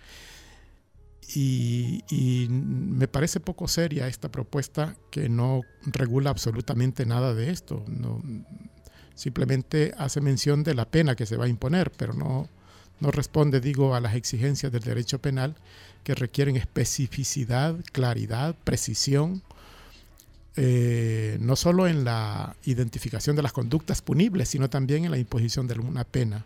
Y, 1.35 2.47
me 2.49 3.07
parece 3.07 3.39
poco 3.39 3.69
seria 3.69 4.09
esta 4.09 4.31
propuesta 4.31 4.97
que 5.11 5.29
no 5.29 5.61
regula 5.85 6.31
absolutamente 6.31 7.05
nada 7.05 7.35
de 7.35 7.51
esto. 7.51 7.85
No, 7.87 8.23
simplemente 9.15 9.93
hace 9.99 10.21
mención 10.21 10.65
de 10.65 10.75
la 10.75 10.91
pena 10.91 11.17
que 11.17 11.27
se 11.27 11.37
va 11.37 11.45
a 11.45 11.49
imponer, 11.49 11.91
pero 11.91 12.15
no, 12.15 12.49
no 13.01 13.11
responde, 13.11 13.61
digo, 13.61 13.95
a 13.95 14.01
las 14.01 14.15
exigencias 14.15 14.73
del 14.73 14.83
derecho 14.83 15.21
penal 15.21 15.57
que 16.03 16.15
requieren 16.15 16.57
especificidad, 16.57 17.77
claridad, 17.93 18.57
precisión, 18.65 19.43
eh, 20.57 21.39
no 21.41 21.57
solo 21.57 21.87
en 21.87 22.05
la 22.05 22.57
identificación 22.65 23.37
de 23.37 23.43
las 23.43 23.53
conductas 23.53 24.03
punibles, 24.03 24.49
sino 24.49 24.69
también 24.69 25.05
en 25.05 25.11
la 25.11 25.19
imposición 25.19 25.67
de 25.67 25.79
una 25.79 26.05
pena. 26.05 26.45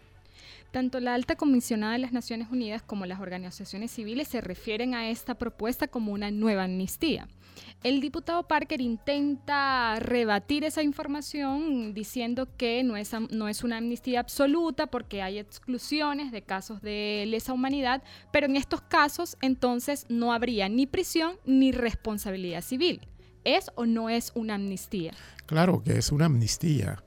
Tanto 0.70 1.00
la 1.00 1.14
alta 1.14 1.36
comisionada 1.36 1.92
de 1.92 1.98
las 1.98 2.12
Naciones 2.12 2.48
Unidas 2.50 2.82
como 2.82 3.04
las 3.04 3.20
organizaciones 3.20 3.90
civiles 3.90 4.28
se 4.28 4.40
refieren 4.40 4.94
a 4.94 5.10
esta 5.10 5.34
propuesta 5.34 5.86
como 5.86 6.12
una 6.12 6.30
nueva 6.30 6.64
amnistía. 6.64 7.28
El 7.82 8.00
diputado 8.00 8.44
Parker 8.44 8.80
intenta 8.80 9.98
rebatir 9.98 10.64
esa 10.64 10.82
información 10.82 11.92
diciendo 11.94 12.48
que 12.56 12.82
no 12.84 12.96
es, 12.96 13.12
no 13.30 13.48
es 13.48 13.64
una 13.64 13.78
amnistía 13.78 14.20
absoluta 14.20 14.86
porque 14.86 15.20
hay 15.20 15.38
exclusiones 15.38 16.30
de 16.32 16.42
casos 16.42 16.80
de 16.80 17.24
lesa 17.26 17.52
humanidad, 17.52 18.02
pero 18.30 18.46
en 18.46 18.56
estos 18.56 18.80
casos 18.80 19.36
entonces 19.42 20.06
no 20.08 20.32
habría 20.32 20.68
ni 20.68 20.86
prisión 20.86 21.36
ni 21.44 21.72
responsabilidad 21.72 22.62
civil. 22.62 23.00
¿Es 23.44 23.70
o 23.74 23.86
no 23.86 24.08
es 24.08 24.32
una 24.34 24.54
amnistía? 24.54 25.12
Claro 25.46 25.82
que 25.82 25.98
es 25.98 26.12
una 26.12 26.26
amnistía. 26.26 27.02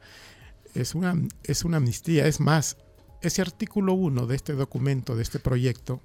Es 0.74 0.96
una, 0.96 1.16
es 1.44 1.64
una 1.64 1.78
amnistía. 1.78 2.28
Es 2.28 2.40
más, 2.40 2.78
ese 3.22 3.42
artículo 3.42 3.94
1 3.94 4.28
de 4.28 4.36
este 4.36 4.54
documento, 4.54 5.16
de 5.16 5.24
este 5.24 5.40
proyecto, 5.40 6.02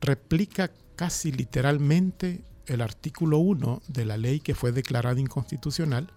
replica 0.00 0.70
casi 0.96 1.32
literalmente 1.32 2.44
el 2.66 2.80
artículo 2.80 3.38
1 3.38 3.82
de 3.88 4.04
la 4.04 4.16
ley 4.16 4.40
que 4.40 4.54
fue 4.54 4.72
declarada 4.72 5.20
inconstitucional 5.20 6.10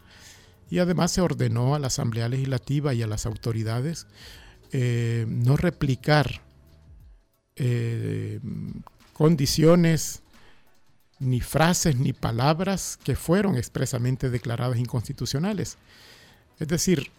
y 0.69 0.79
además 0.79 1.11
se 1.11 1.21
ordenó 1.21 1.75
a 1.75 1.79
la 1.79 1.87
Asamblea 1.87 2.29
Legislativa 2.29 2.93
y 2.93 3.01
a 3.01 3.07
las 3.07 3.25
autoridades 3.25 4.07
eh, 4.71 5.25
no 5.27 5.55
replicar 5.57 6.41
eh, 7.55 8.39
condiciones 9.13 10.23
ni 11.19 11.41
frases 11.41 11.95
ni 11.95 12.13
palabras 12.13 12.99
que 13.03 13.15
fueron 13.15 13.57
expresamente 13.57 14.29
declaradas 14.29 14.77
inconstitucionales. 14.77 15.77
Es 16.59 16.67
decir, 16.67 17.11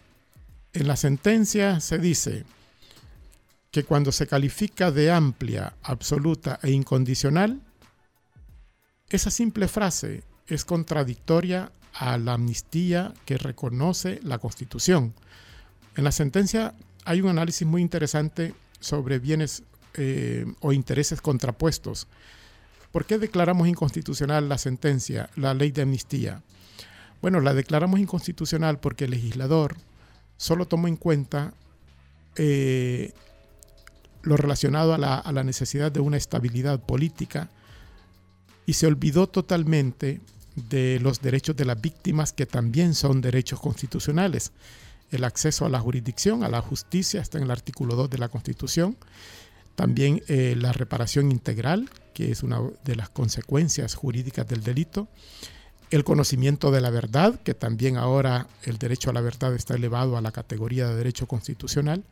en 0.73 0.87
la 0.87 0.95
sentencia 0.95 1.79
se 1.79 1.97
dice, 1.97 2.45
que 3.71 3.83
cuando 3.83 4.11
se 4.11 4.27
califica 4.27 4.91
de 4.91 5.11
amplia, 5.11 5.73
absoluta 5.83 6.59
e 6.63 6.71
incondicional, 6.71 7.61
esa 9.09 9.31
simple 9.31 9.67
frase 9.67 10.23
es 10.47 10.65
contradictoria 10.65 11.71
a 11.93 12.17
la 12.17 12.33
amnistía 12.33 13.13
que 13.25 13.37
reconoce 13.37 14.19
la 14.23 14.39
Constitución. 14.39 15.13
En 15.95 16.03
la 16.03 16.11
sentencia 16.11 16.73
hay 17.05 17.21
un 17.21 17.29
análisis 17.29 17.67
muy 17.67 17.81
interesante 17.81 18.53
sobre 18.79 19.19
bienes 19.19 19.63
eh, 19.95 20.45
o 20.61 20.71
intereses 20.71 21.21
contrapuestos. 21.21 22.07
¿Por 22.91 23.05
qué 23.05 23.17
declaramos 23.17 23.67
inconstitucional 23.67 24.49
la 24.49 24.57
sentencia, 24.57 25.29
la 25.35 25.53
ley 25.53 25.71
de 25.71 25.83
amnistía? 25.83 26.41
Bueno, 27.21 27.41
la 27.41 27.53
declaramos 27.53 27.99
inconstitucional 27.99 28.79
porque 28.79 29.05
el 29.05 29.11
legislador 29.11 29.75
solo 30.37 30.67
tomó 30.67 30.87
en 30.87 30.95
cuenta 30.95 31.53
eh, 32.35 33.13
lo 34.21 34.37
relacionado 34.37 34.93
a 34.93 34.97
la, 34.97 35.43
necesidad 35.43 35.91
de 35.91 35.99
una 35.99 36.17
estabilidad 36.17 36.79
política 36.79 37.49
y 38.65 38.73
se 38.73 38.87
olvidó 38.87 39.27
totalmente 39.27 40.21
de 40.55 40.99
los 41.01 41.21
derechos 41.21 41.55
de 41.55 41.65
las 41.65 41.79
víctimas 41.79 42.33
que 42.33 42.45
también 42.45 42.93
son 42.95 43.21
derechos 43.21 43.59
constitucionales. 43.59 44.51
El 45.11 45.23
acceso 45.23 45.65
a 45.65 45.69
la 45.69 45.79
jurisdicción, 45.79 46.43
a 46.43 46.49
la 46.49 46.61
justicia, 46.61 47.21
está 47.21 47.37
en 47.37 47.45
el 47.45 47.51
artículo 47.51 47.95
2 47.95 48.09
de 48.09 48.17
la 48.17 48.29
Constitución. 48.29 48.95
También 49.79 50.21
eh, 50.27 50.57
la 50.57 50.73
reparación 50.73 51.31
integral, 51.31 51.89
que 52.13 52.31
es 52.31 52.43
una 52.43 52.59
de 52.83 52.97
las 52.97 53.07
consecuencias 53.07 53.95
jurídicas 53.95 54.45
del 54.45 54.61
delito. 54.61 55.07
El 55.89 56.03
conocimiento 56.03 56.69
de 56.69 56.81
la 56.81 56.89
verdad, 56.89 57.39
que 57.45 57.53
también 57.53 57.95
ahora 57.95 58.47
el 58.63 58.77
derecho 58.77 59.09
a 59.09 59.13
la 59.13 59.21
verdad 59.21 59.55
está 59.55 59.75
elevado 59.75 60.17
a 60.17 60.21
la 60.21 60.33
categoría 60.33 60.89
de 60.89 60.97
derecho 60.97 61.27
constitucional 61.27 62.03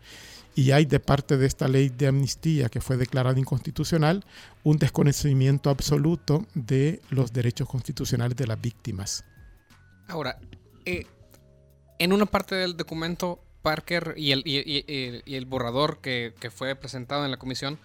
y 0.56 0.72
hay 0.72 0.86
de 0.86 1.02
parte 1.02 1.36
de 1.36 1.46
esta 1.46 1.68
ley 1.68 1.90
de 1.90 2.08
amnistía 2.08 2.70
que 2.70 2.80
fue 2.80 2.96
declarada 2.96 3.38
inconstitucional 3.38 4.24
un 4.64 4.78
desconocimiento 4.78 5.70
absoluto 5.70 6.46
de 6.54 7.02
los 7.10 7.34
derechos 7.34 7.68
constitucionales 7.68 8.38
de 8.38 8.48
las 8.48 8.62
víctimas. 8.62 9.26
Ahora, 10.08 10.40
eh, 10.86 11.06
en 12.00 12.14
una 12.14 12.28
parte 12.28 12.56
del 12.56 12.78
documento, 12.78 13.44
Parker 13.62 14.14
y 14.18 14.32
el, 14.32 14.44
y, 14.46 15.36
el 15.36 15.46
borrador 15.46 16.00
que, 16.00 16.34
fue 16.54 16.76
presentado 16.76 17.26
en 17.26 17.32
la 17.32 17.38
comisión 17.38 17.80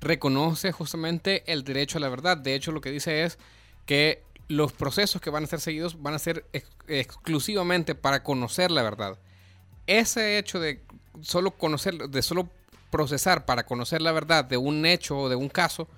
reconoce 0.00 0.72
justamente 0.72 1.42
el 1.46 1.64
derecho 1.64 1.98
a 1.98 2.00
la 2.00 2.08
verdad. 2.08 2.36
De 2.36 2.54
hecho, 2.54 2.72
lo 2.72 2.80
que 2.80 2.90
dice 2.90 3.24
es 3.24 3.38
que 3.86 4.22
los 4.48 4.72
procesos 4.72 5.20
que 5.20 5.30
van 5.30 5.44
a 5.44 5.48
ser 5.48 5.60
seguidos 5.60 6.02
van 6.02 6.14
a 6.14 6.18
ser 6.18 6.44
exclusivamente 6.86 7.94
para 7.94 8.22
conocer 8.22 8.70
la 8.70 8.82
verdad. 8.82 9.18
Ese 9.86 10.38
hecho 10.38 10.60
de 10.60 10.80
solo 11.22 11.52
conocer, 11.52 11.96
de 11.96 12.22
solo 12.22 12.48
procesar 12.90 13.44
para 13.44 13.66
conocer 13.66 14.02
la 14.02 14.12
verdad 14.12 14.44
de 14.44 14.56
un 14.56 14.86
hecho 14.86 15.18
o 15.18 15.28
de 15.28 15.36
un 15.36 15.48
caso, 15.48 15.88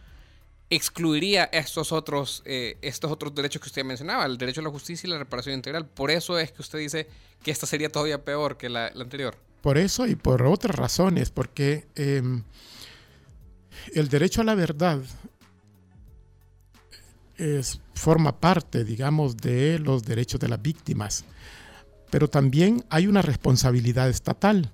excluiría 0.71 1.45
estos 1.45 1.93
otros, 1.93 2.43
eh, 2.45 2.77
estos 2.83 3.11
otros 3.11 3.35
derechos 3.35 3.63
que 3.63 3.69
usted 3.69 3.85
mencionaba, 3.85 4.27
el 4.27 4.37
derecho 4.37 4.61
a 4.61 4.65
la 4.65 4.71
justicia 4.71 5.07
y 5.07 5.11
la 5.11 5.19
reparación 5.19 5.55
integral. 5.55 5.87
Por 5.87 6.11
eso 6.11 6.39
es 6.39 6.53
que 6.53 6.63
usted 6.63 6.79
dice 6.79 7.09
que 7.43 7.51
esta 7.51 7.67
sería 7.67 7.89
todavía 7.89 8.23
peor 8.25 8.57
que 8.57 8.69
la, 8.69 8.89
anterior. 8.89 9.37
Por 9.63 9.79
eso 9.79 10.07
y 10.07 10.15
por 10.15 10.43
otras 10.43 10.77
razones, 10.77 11.31
porque 11.31 11.87
em, 11.95 12.43
el 13.95 14.09
derecho 14.09 14.43
a 14.43 14.45
la 14.45 14.55
verdad 14.55 15.01
es, 17.37 17.81
forma 17.95 18.39
parte, 18.39 18.85
digamos, 18.85 19.37
de 19.37 19.79
los 19.79 20.05
derechos 20.05 20.39
de 20.41 20.49
las 20.49 20.61
víctimas, 20.61 21.25
pero 22.11 22.29
también 22.29 22.85
hay 22.91 23.07
una 23.07 23.23
responsabilidad 23.23 24.09
estatal. 24.09 24.71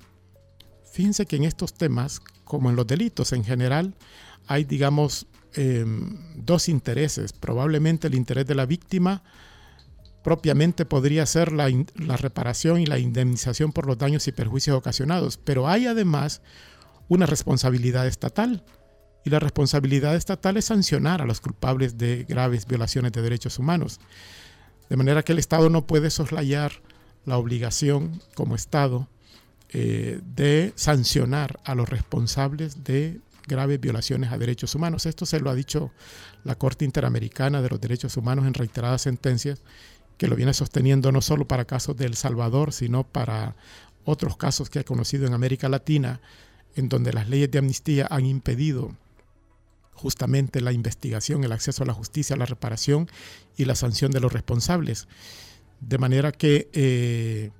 Fíjense 0.92 1.26
que 1.26 1.36
en 1.36 1.44
estos 1.44 1.74
temas, 1.74 2.20
como 2.44 2.70
en 2.70 2.76
los 2.76 2.86
delitos 2.86 3.32
en 3.32 3.44
general, 3.44 3.94
hay, 4.46 4.64
digamos, 4.64 5.26
em, 5.54 6.18
dos 6.36 6.68
intereses. 6.68 7.32
Probablemente 7.32 8.06
el 8.06 8.14
interés 8.14 8.46
de 8.46 8.54
la 8.54 8.66
víctima 8.66 9.22
propiamente 10.24 10.86
podría 10.86 11.26
ser 11.26 11.52
la, 11.52 11.68
reparación 12.16 12.80
y 12.80 12.86
la 12.86 12.98
indemnización 12.98 13.72
por 13.72 13.86
los 13.86 13.98
daños 13.98 14.26
y 14.26 14.32
perjuicios 14.32 14.76
ocasionados, 14.76 15.36
pero 15.36 15.68
hay 15.68 15.86
además 15.86 16.40
una 17.08 17.26
responsabilidad 17.26 18.06
estatal. 18.06 18.64
Y 19.26 19.30
la 19.30 19.38
responsabilidad 19.38 20.16
estatal 20.16 20.56
es 20.56 20.66
sancionar 20.66 21.22
a 21.22 21.26
los 21.26 21.40
culpables 21.40 21.96
de 21.98 22.24
graves 22.24 22.66
violaciones 22.66 23.12
de 23.12 23.22
derechos 23.22 23.58
humanos. 23.58 24.00
De 24.88 24.96
manera 24.96 25.22
que 25.22 25.32
el 25.32 25.38
Estado 25.38 25.70
no 25.70 25.86
puede 25.86 26.10
soslayar 26.10 26.72
la 27.24 27.38
obligación 27.38 28.20
como 28.34 28.54
Estado 28.54 29.08
eh, 29.70 30.20
de 30.24 30.72
sancionar 30.76 31.58
a 31.64 31.74
los 31.74 31.88
responsables 31.88 32.84
de 32.84 33.20
graves 33.46 33.80
violaciones 33.80 34.32
a 34.32 34.38
derechos 34.38 34.74
humanos. 34.74 35.06
Esto 35.06 35.26
se 35.26 35.40
lo 35.40 35.50
ha 35.50 35.54
dicho 35.54 35.90
la 36.44 36.56
Corte 36.56 36.84
Interamericana 36.84 37.62
de 37.62 37.68
los 37.68 37.80
Derechos 37.80 38.16
Humanos 38.16 38.46
en 38.46 38.54
reiteradas 38.54 39.02
sentencias, 39.02 39.62
que 40.18 40.28
lo 40.28 40.36
viene 40.36 40.54
sosteniendo 40.54 41.12
no 41.12 41.20
solo 41.20 41.46
para 41.46 41.64
casos 41.64 41.96
de 41.96 42.06
El 42.06 42.14
Salvador, 42.14 42.72
sino 42.72 43.04
para 43.04 43.56
otros 44.04 44.36
casos 44.36 44.70
que 44.70 44.78
ha 44.78 44.84
conocido 44.84 45.26
en 45.26 45.34
América 45.34 45.68
Latina, 45.68 46.20
en 46.76 46.88
donde 46.88 47.12
las 47.12 47.28
leyes 47.28 47.50
de 47.50 47.58
amnistía 47.58 48.06
han 48.10 48.26
impedido 48.26 48.96
justamente 49.92 50.60
la 50.60 50.72
investigación, 50.72 51.44
el 51.44 51.52
acceso 51.52 51.82
a 51.82 51.86
la 51.86 51.94
justicia, 51.94 52.36
la 52.36 52.46
reparación 52.46 53.08
y 53.56 53.64
la 53.64 53.74
sanción 53.74 54.10
de 54.10 54.20
los 54.20 54.32
responsables. 54.32 55.08
De 55.80 55.98
manera 55.98 56.32
que 56.32 56.68
eh, 56.72 57.50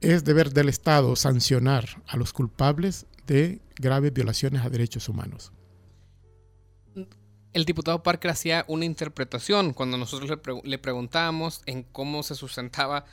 es 0.00 0.24
deber 0.24 0.52
del 0.52 0.68
Estado 0.68 1.16
sancionar 1.16 2.02
a 2.06 2.16
los 2.16 2.32
culpables 2.32 3.06
de 3.26 3.60
graves 3.78 4.12
violaciones 4.12 4.64
a 4.64 4.70
derechos 4.70 5.08
humanos. 5.08 5.52
El 7.52 7.64
diputado 7.64 8.02
Parker 8.02 8.30
hacía 8.30 8.64
una 8.68 8.84
interpretación 8.84 9.72
cuando 9.72 9.96
nosotros 9.96 10.38
le, 10.64 10.78
preguntábamos 10.78 11.62
en 11.66 11.82
cómo 11.82 12.22
se 12.22 12.34
sustentaba 12.34 13.04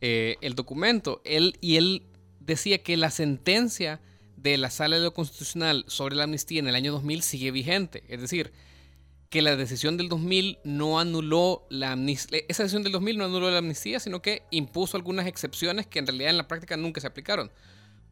eh, 0.00 0.36
el 0.40 0.54
documento. 0.54 1.20
Él, 1.24 1.56
y 1.60 1.76
él 1.76 2.06
decía 2.40 2.82
que 2.82 2.96
la 2.96 3.10
sentencia 3.10 4.00
de 4.36 4.56
la 4.56 4.70
Sala 4.70 4.96
de 4.96 5.02
lo 5.02 5.14
Constitucional 5.14 5.84
sobre 5.86 6.16
la 6.16 6.24
amnistía 6.24 6.58
en 6.60 6.68
el 6.68 6.74
año 6.74 6.92
2000 6.92 7.22
sigue 7.22 7.50
vigente. 7.50 8.02
Es 8.08 8.20
decir, 8.20 8.52
que 9.32 9.40
la 9.40 9.56
decisión 9.56 9.96
del 9.96 10.08
2000 10.08 10.58
no 10.64 10.98
anuló 10.98 11.66
la 11.70 11.92
amnistía. 11.92 12.40
Esa 12.48 12.64
decisión 12.64 12.82
del 12.82 12.92
2000 12.92 13.18
no 13.18 13.24
anuló 13.24 13.50
la 13.50 13.58
amnistía, 13.58 13.98
sino 13.98 14.20
que 14.20 14.42
impuso 14.50 14.96
algunas 14.96 15.26
excepciones 15.26 15.86
que 15.86 16.00
en 16.00 16.06
realidad 16.06 16.30
en 16.30 16.36
la 16.36 16.48
práctica 16.48 16.76
nunca 16.76 17.00
se 17.00 17.06
aplicaron. 17.06 17.50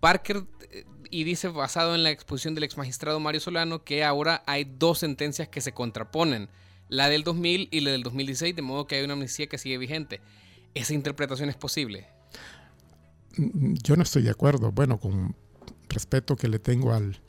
Parker 0.01 0.45
eh, 0.71 0.85
y 1.11 1.25
dice, 1.25 1.49
basado 1.49 1.95
en 1.95 2.03
la 2.03 2.11
exposición 2.11 2.55
del 2.55 2.65
ex 2.65 2.77
magistrado 2.77 3.21
Mario 3.21 3.41
Solano, 3.41 3.85
que 3.85 4.05
ahora 4.05 4.43
hay 4.47 4.65
dos 4.65 4.99
sentencias 4.99 5.49
que 5.49 5.61
se 5.61 5.73
contraponen, 5.73 6.49
la 6.89 7.09
del 7.09 7.23
2000 7.23 7.69
y 7.71 7.81
la 7.81 7.93
del 7.93 8.03
2016, 8.03 8.57
de 8.57 8.63
modo 8.63 8.87
que 8.87 8.97
hay 8.97 9.05
una 9.05 9.13
amnistía 9.13 9.47
que 9.47 9.59
sigue 9.59 9.79
vigente. 9.79 10.21
¿Esa 10.75 10.95
interpretación 10.95 11.49
es 11.49 11.57
posible? 11.57 12.09
Mm, 13.37 13.75
yo 13.83 13.97
no 13.97 14.03
estoy 14.03 14.23
de 14.23 14.31
acuerdo. 14.31 14.73
Bueno, 14.73 14.99
con 14.99 15.37
respeto 15.89 16.37
que 16.37 16.49
le 16.49 16.59
tengo 16.59 16.93
al, 16.93 17.21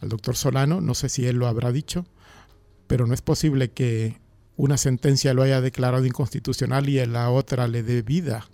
al 0.00 0.08
doctor 0.08 0.36
Solano, 0.36 0.80
no 0.80 0.94
sé 0.94 1.08
si 1.08 1.26
él 1.26 1.36
lo 1.36 1.46
habrá 1.46 1.70
dicho 1.70 2.06
pero 2.92 3.06
no 3.06 3.14
es 3.14 3.22
posible 3.22 3.70
que 3.70 4.20
una 4.54 4.76
sentencia 4.76 5.32
lo 5.32 5.42
haya 5.42 5.62
declarado 5.62 6.04
inconstitucional 6.04 6.90
y 6.90 6.98
en 6.98 7.14
la 7.14 7.30
otra 7.30 7.66
le 7.66 7.82
dé 7.82 8.02
vida. 8.02 8.50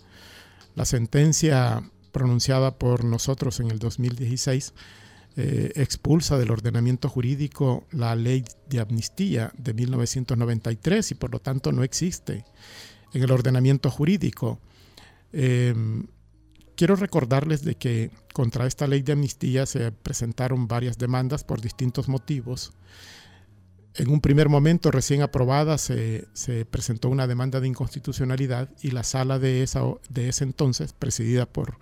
La 0.75 0.85
sentencia 0.85 1.83
pronunciada 2.11 2.77
por 2.77 3.03
nosotros 3.03 3.59
en 3.59 3.71
el 3.71 3.79
2016 3.79 4.73
eh, 5.41 5.71
expulsa 5.75 6.37
del 6.37 6.51
ordenamiento 6.51 7.07
jurídico 7.07 7.87
la 7.91 8.15
ley 8.15 8.43
de 8.67 8.81
amnistía 8.81 9.53
de 9.57 9.73
1993 9.73 11.11
y 11.11 11.15
por 11.15 11.31
lo 11.31 11.39
tanto 11.39 11.71
no 11.71 11.83
existe 11.83 12.43
en 13.13 13.23
el 13.23 13.31
ordenamiento 13.31 13.89
jurídico. 13.89 14.59
Em, 15.31 16.07
quiero 16.75 16.95
recordarles 16.95 17.63
de 17.63 17.75
que 17.75 18.11
contra 18.33 18.65
esta 18.65 18.87
ley 18.87 19.01
de 19.01 19.13
amnistía 19.13 19.65
se 19.65 19.91
presentaron 19.91 20.67
varias 20.67 20.97
demandas 20.97 21.43
por 21.43 21.61
distintos 21.61 22.09
motivos. 22.09 22.73
En 23.95 24.09
un 24.09 24.21
primer 24.21 24.49
momento, 24.49 24.91
recién 24.91 25.21
aprobada, 25.21 25.77
se, 25.77 26.27
presentó 26.69 27.09
una 27.09 27.27
demanda 27.27 27.59
de 27.59 27.67
inconstitucionalidad 27.67 28.69
y 28.81 28.91
la 28.91 29.03
sala 29.03 29.39
de, 29.39 29.63
esa, 29.63 29.81
de 30.09 30.29
ese 30.29 30.43
entonces, 30.43 30.93
presidida 30.93 31.45
por 31.45 31.77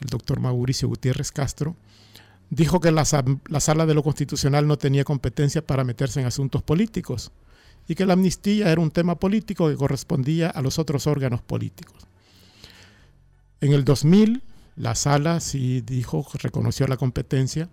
el 0.00 0.08
doctor 0.08 0.40
Mauricio 0.40 0.88
Gutiérrez 0.88 1.32
Castro, 1.32 1.76
dijo 2.50 2.80
que 2.80 2.90
la, 2.90 3.04
sala 3.04 3.86
de 3.86 3.94
lo 3.94 4.02
constitucional 4.02 4.66
no 4.66 4.78
tenía 4.78 5.04
competencia 5.04 5.66
para 5.66 5.84
meterse 5.84 6.20
en 6.20 6.26
asuntos 6.26 6.62
políticos 6.62 7.30
y 7.86 7.94
que 7.94 8.06
la 8.06 8.14
amnistía 8.14 8.70
era 8.70 8.80
un 8.80 8.90
tema 8.90 9.18
político 9.18 9.68
que 9.68 9.76
correspondía 9.76 10.50
a 10.50 10.62
los 10.62 10.78
otros 10.78 11.06
órganos 11.06 11.42
políticos. 11.42 12.06
En 13.60 13.72
el 13.72 13.84
2000, 13.84 14.42
la 14.76 14.94
sala 14.94 15.40
sí 15.40 15.80
dijo, 15.80 16.26
reconoció 16.34 16.86
la 16.86 16.96
competencia, 16.96 17.68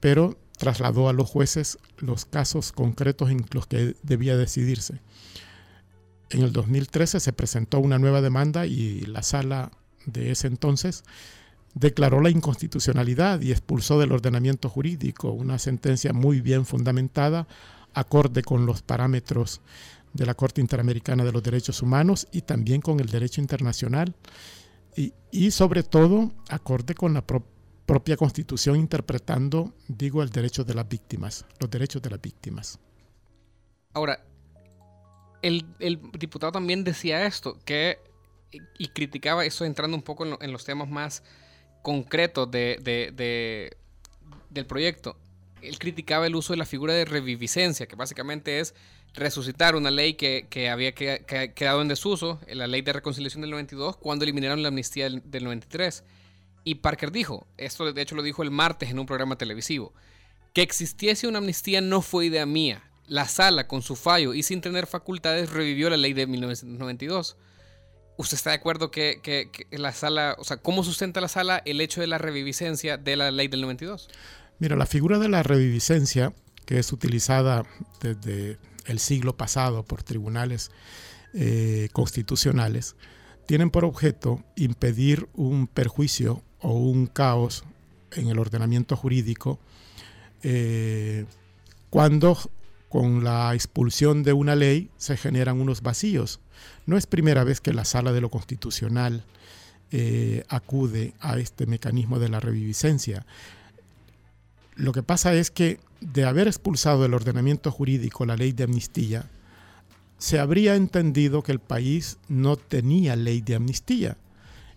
pero 0.00 0.36
trasladó 0.56 1.08
a 1.08 1.12
los 1.12 1.28
jueces 1.28 1.78
los 1.98 2.24
casos 2.24 2.72
concretos 2.72 3.30
en 3.30 3.44
los 3.52 3.66
que 3.66 3.96
debía 4.02 4.36
decidirse. 4.36 5.00
En 6.30 6.42
el 6.42 6.52
2013 6.52 7.20
se 7.20 7.32
presentó 7.32 7.78
una 7.78 7.98
nueva 7.98 8.20
demanda 8.20 8.66
y 8.66 9.02
la 9.02 9.22
sala 9.22 9.70
de 10.06 10.30
ese 10.30 10.46
entonces 10.46 11.04
declaró 11.74 12.20
la 12.20 12.30
inconstitucionalidad 12.30 13.40
y 13.42 13.52
expulsó 13.52 13.98
del 14.00 14.12
ordenamiento 14.12 14.68
jurídico 14.68 15.30
una 15.30 15.58
sentencia 15.58 16.12
muy 16.12 16.40
bien 16.40 16.64
fundamentada, 16.64 17.46
acorde 17.92 18.42
con 18.42 18.66
los 18.66 18.82
parámetros 18.82 19.60
de 20.14 20.26
la 20.26 20.34
Corte 20.34 20.60
Interamericana 20.60 21.24
de 21.24 21.32
los 21.32 21.42
Derechos 21.42 21.82
Humanos 21.82 22.26
y 22.32 22.42
también 22.42 22.80
con 22.80 22.98
el 23.00 23.08
derecho 23.08 23.40
internacional 23.40 24.14
y, 25.30 25.50
sobre 25.50 25.82
todo 25.82 26.32
acorde 26.48 26.94
con 26.94 27.12
la 27.12 27.26
propia 27.26 27.55
Constitución 28.16 28.76
interpretando, 28.76 29.72
digo, 29.88 30.22
el 30.22 30.30
derecho 30.30 30.64
de 30.64 30.74
las 30.74 30.88
víctimas, 30.88 31.44
los 31.60 31.70
derechos 31.70 32.02
de 32.02 32.10
las 32.10 32.20
víctimas. 32.20 32.78
Ahora, 33.92 34.20
el, 35.42 35.64
diputado 36.18 36.52
también 36.52 36.84
decía 36.84 37.26
esto, 37.26 37.58
que 37.64 37.98
y 38.78 38.88
criticaba 38.88 39.44
eso 39.44 39.64
entrando 39.64 39.96
un 39.96 40.02
poco 40.02 40.24
en 40.40 40.52
los 40.52 40.64
temas 40.64 40.88
más 40.88 41.22
concretos 41.82 42.50
de, 42.50 43.70
del 44.50 44.66
proyecto. 44.66 45.16
Él 45.62 45.78
criticaba 45.78 46.26
el 46.26 46.34
uso 46.34 46.52
de 46.52 46.56
la 46.58 46.66
figura 46.66 46.92
de 46.92 47.04
reviviscencia, 47.04 47.86
que 47.86 47.96
básicamente 47.96 48.60
es 48.60 48.74
resucitar 49.14 49.76
una 49.76 49.90
ley 49.90 50.14
que, 50.14 50.68
había 50.68 50.92
quedado 50.92 51.82
en 51.82 51.88
desuso, 51.88 52.40
la 52.48 52.66
ley 52.66 52.82
de 52.82 52.92
reconciliación 52.92 53.42
del 53.42 53.50
92, 53.52 53.96
cuando 53.96 54.24
eliminaron 54.24 54.62
la 54.62 54.68
amnistía 54.68 55.04
del, 55.04 55.22
del 55.30 55.44
93. 55.44 56.04
Y 56.66 56.74
Parker 56.74 57.12
dijo, 57.12 57.46
esto 57.58 57.92
de 57.92 58.02
hecho 58.02 58.16
lo 58.16 58.24
dijo 58.24 58.42
el 58.42 58.50
martes 58.50 58.90
en 58.90 58.98
un 58.98 59.06
programa 59.06 59.38
televisivo, 59.38 59.94
que 60.52 60.62
existiese 60.62 61.28
una 61.28 61.38
amnistía 61.38 61.80
no 61.80 62.02
fue 62.02 62.26
idea 62.26 62.44
mía. 62.44 62.82
La 63.06 63.28
sala, 63.28 63.68
con 63.68 63.82
su 63.82 63.94
fallo 63.94 64.34
y 64.34 64.42
sin 64.42 64.60
tener 64.60 64.88
facultades, 64.88 65.50
revivió 65.50 65.88
la 65.90 65.96
ley 65.96 66.12
de 66.12 66.26
1992. 66.26 67.36
¿Usted 68.16 68.36
está 68.36 68.50
de 68.50 68.56
acuerdo 68.56 68.90
que, 68.90 69.48
la 69.70 69.92
sala, 69.92 70.34
o 70.40 70.42
sea, 70.42 70.56
cómo 70.56 70.82
sustenta 70.82 71.20
la 71.20 71.28
sala 71.28 71.62
el 71.64 71.80
hecho 71.80 72.00
de 72.00 72.08
la 72.08 72.18
reviviscencia 72.18 72.96
de 72.96 73.14
la 73.14 73.30
ley 73.30 73.46
del 73.46 73.60
92? 73.60 74.08
Mira, 74.58 74.74
la 74.74 74.86
figura 74.86 75.20
de 75.20 75.28
la 75.28 75.44
reviviscencia, 75.44 76.34
que 76.64 76.80
es 76.80 76.92
utilizada 76.92 77.62
desde 78.00 78.58
el 78.86 78.98
siglo 78.98 79.36
pasado 79.36 79.84
por 79.84 80.02
tribunales 80.02 80.72
eh, 81.32 81.90
constitucionales, 81.92 82.96
tienen 83.46 83.70
por 83.70 83.84
objeto 83.84 84.42
impedir 84.56 85.28
un 85.32 85.68
perjuicio 85.68 86.42
o 86.60 86.72
un 86.72 87.06
caos 87.06 87.64
en 88.12 88.28
el 88.28 88.38
ordenamiento 88.38 88.96
jurídico 88.96 89.58
eh, 90.42 91.26
cuando 91.90 92.38
con 92.88 93.24
la 93.24 93.52
expulsión 93.54 94.22
de 94.22 94.32
una 94.32 94.54
ley 94.54 94.90
se 94.96 95.16
generan 95.16 95.60
unos 95.60 95.82
vacíos 95.82 96.40
no 96.86 96.96
es 96.96 97.06
primera 97.06 97.44
vez 97.44 97.60
que 97.60 97.72
la 97.72 97.84
Sala 97.84 98.12
de 98.12 98.20
lo 98.20 98.30
Constitucional 98.30 99.24
eh, 99.90 100.44
acude 100.48 101.14
a 101.20 101.38
este 101.38 101.66
mecanismo 101.66 102.18
de 102.18 102.28
la 102.28 102.40
reviviscencia. 102.40 103.26
Lo 104.74 104.92
que 104.92 105.02
pasa 105.02 105.34
es 105.34 105.50
que 105.50 105.80
de 106.00 106.24
haber 106.24 106.46
expulsado 106.46 107.02
del 107.02 107.14
ordenamiento 107.14 107.70
jurídico 107.70 108.26
la 108.26 108.36
ley 108.36 108.52
de 108.52 108.64
amnistía, 108.64 109.26
se 110.18 110.38
habría 110.38 110.76
entendido 110.76 111.42
que 111.42 111.52
el 111.52 111.58
país 111.58 112.18
no 112.28 112.56
tenía 112.56 113.16
ley 113.16 113.40
de 113.40 113.54
amnistía. 113.54 114.16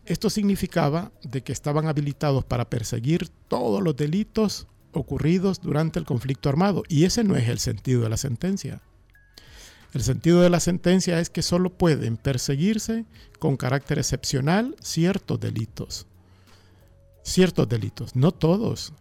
Esto 0.10 0.32
significaba 0.32 1.12
de 1.22 1.43
que 1.43 1.54
estaban 1.54 1.88
habilitados 1.88 2.43
para 2.43 2.67
perseguir 2.67 3.30
todos 3.48 3.84
los 3.84 3.95
delitos 3.95 4.65
ocurridos 4.91 5.62
durante 5.62 6.00
el 6.00 6.06
conflicto 6.06 6.50
armado 6.50 6.82
y 6.89 7.06
ese 7.06 7.24
no 7.24 7.36
es 7.36 7.48
el 7.48 7.60
sentido 7.60 8.02
de 8.02 8.10
la 8.10 8.17
sentencia. 8.17 8.82
El 9.93 10.02
sentido 10.02 10.41
de 10.41 10.50
la 10.50 10.60
sentencia 10.60 11.19
es 11.19 11.30
que 11.30 11.43
solo 11.43 11.69
pueden 11.69 12.17
perseguirse 12.17 13.06
con 13.38 13.56
carácter 13.56 14.00
excepcional 14.00 14.76
ciertos 14.82 15.39
delitos. 15.39 16.08
Ciertos 17.22 17.69
delitos, 17.69 18.15
no 18.15 18.32
todos. 18.32 18.93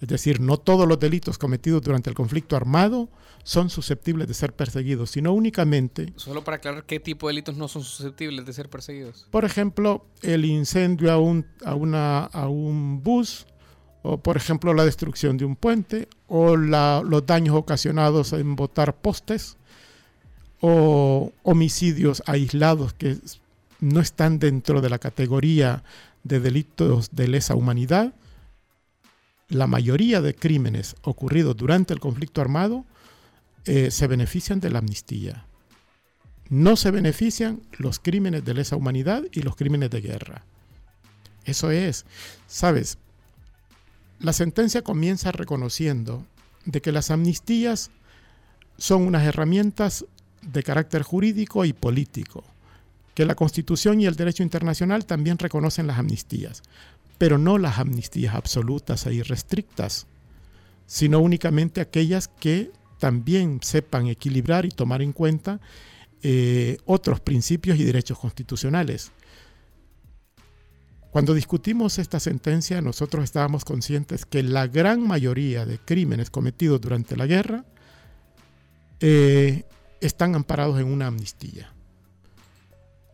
Es 0.00 0.08
decir, 0.08 0.40
no 0.40 0.58
todos 0.58 0.86
los 0.86 1.00
delitos 1.00 1.38
cometidos 1.38 1.82
durante 1.82 2.10
el 2.10 2.16
conflicto 2.16 2.54
armado 2.54 3.08
son 3.44 3.70
susceptibles 3.70 4.28
de 4.28 4.34
ser 4.34 4.52
perseguidos, 4.52 5.10
sino 5.10 5.32
únicamente... 5.32 6.12
Solo 6.16 6.44
para 6.44 6.58
aclarar 6.58 6.84
qué 6.84 7.00
tipo 7.00 7.28
de 7.28 7.34
delitos 7.34 7.56
no 7.56 7.68
son 7.68 7.82
susceptibles 7.82 8.44
de 8.44 8.52
ser 8.52 8.68
perseguidos. 8.68 9.26
Por 9.30 9.44
ejemplo, 9.44 10.04
el 10.22 10.44
incendio 10.44 11.12
a 11.12 11.18
un, 11.18 11.46
a 11.64 11.74
una, 11.74 12.24
a 12.24 12.48
un 12.48 13.02
bus, 13.02 13.46
o 14.02 14.18
por 14.18 14.36
ejemplo 14.36 14.74
la 14.74 14.84
destrucción 14.84 15.38
de 15.38 15.44
un 15.44 15.56
puente, 15.56 16.08
o 16.26 16.56
los 16.56 17.26
daños 17.26 17.54
ocasionados 17.54 18.32
en 18.32 18.54
botar 18.56 18.96
postes, 18.96 19.56
o 20.60 21.32
homicidios 21.42 22.22
aislados 22.26 22.92
que 22.92 23.16
no 23.80 24.00
están 24.00 24.38
dentro 24.38 24.80
de 24.80 24.90
la 24.90 24.98
categoría 24.98 25.84
de 26.24 26.40
delitos 26.40 27.10
de 27.12 27.28
lesa 27.28 27.54
humanidad, 27.54 28.12
la 29.48 29.66
mayoría 29.66 30.20
de 30.20 30.34
crímenes 30.34 30.96
ocurridos 31.02 31.56
durante 31.56 31.94
el 31.94 32.00
conflicto 32.00 32.40
armado 32.40 32.84
eh, 33.64 33.90
se 33.90 34.06
benefician 34.06 34.60
de 34.60 34.70
la 34.70 34.78
amnistía. 34.78 35.46
No 36.48 36.76
se 36.76 36.90
benefician 36.90 37.60
los 37.78 37.98
crímenes 37.98 38.44
de 38.44 38.54
lesa 38.54 38.76
humanidad 38.76 39.24
y 39.32 39.42
los 39.42 39.56
crímenes 39.56 39.90
de 39.90 40.00
guerra. 40.00 40.44
Eso 41.44 41.70
es, 41.70 42.06
sabes, 42.46 42.98
la 44.18 44.32
sentencia 44.32 44.82
comienza 44.82 45.32
reconociendo 45.32 46.24
de 46.64 46.80
que 46.80 46.92
las 46.92 47.10
amnistías 47.10 47.90
son 48.78 49.02
unas 49.02 49.24
herramientas 49.24 50.04
de 50.42 50.62
carácter 50.62 51.02
jurídico 51.02 51.64
y 51.64 51.72
político, 51.72 52.44
que 53.14 53.24
la 53.24 53.34
Constitución 53.34 54.00
y 54.00 54.06
el 54.06 54.16
derecho 54.16 54.42
internacional 54.42 55.06
también 55.06 55.38
reconocen 55.38 55.86
las 55.86 55.98
amnistías, 55.98 56.62
pero 57.18 57.38
no 57.38 57.58
las 57.58 57.78
amnistías 57.78 58.34
absolutas 58.34 59.06
e 59.06 59.14
irrestrictas, 59.14 60.06
sino 60.86 61.20
únicamente 61.20 61.80
aquellas 61.80 62.28
que 62.28 62.70
también 62.98 63.60
sepan 63.62 64.06
equilibrar 64.06 64.64
y 64.64 64.70
tomar 64.70 65.02
en 65.02 65.12
cuenta 65.12 65.60
eh, 66.22 66.78
otros 66.84 67.20
principios 67.20 67.78
y 67.78 67.84
derechos 67.84 68.18
constitucionales. 68.18 69.12
Cuando 71.10 71.32
discutimos 71.32 71.98
esta 71.98 72.20
sentencia, 72.20 72.82
nosotros 72.82 73.24
estábamos 73.24 73.64
conscientes 73.64 74.26
que 74.26 74.42
la 74.42 74.66
gran 74.66 75.06
mayoría 75.06 75.64
de 75.64 75.78
crímenes 75.78 76.30
cometidos 76.30 76.80
durante 76.80 77.16
la 77.16 77.26
guerra 77.26 77.64
eh, 79.00 79.64
están 80.00 80.34
amparados 80.34 80.78
en 80.78 80.86
una 80.86 81.06
amnistía. 81.06 81.72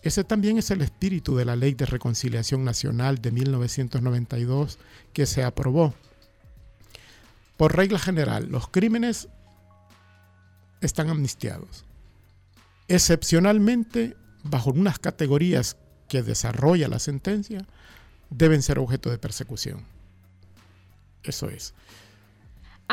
Ese 0.03 0.25
también 0.25 0.59
es 0.59 0.71
el 0.71 0.83
espíritu 0.83 1.37
de 1.37 1.45
la 1.45 1.55
Ley 1.55 1.75
de 1.75 1.87
Reconciliación 1.87 2.65
Nacional 2.65 3.23
de 3.23 3.31
1992 3.31 4.79
que 5.12 5.27
se 5.27 5.45
aprobó. 5.45 5.95
Por 7.57 7.77
regla 7.77 8.01
general, 8.01 8.49
los 8.51 8.69
crímenes 8.69 9.29
están 10.81 11.09
amnistiados. 11.09 11.85
Excepcionalmente, 12.88 14.17
bajo 14.43 14.71
unas 14.71 14.99
categorías 14.99 15.77
que 16.09 16.23
desarrolla 16.23 16.88
la 16.88 16.99
sentencia, 16.99 17.65
deben 18.29 18.62
ser 18.62 18.81
objeto 18.81 19.09
de 19.09 19.19
persecución. 19.19 19.85
Eso 21.23 21.49
es. 21.49 21.75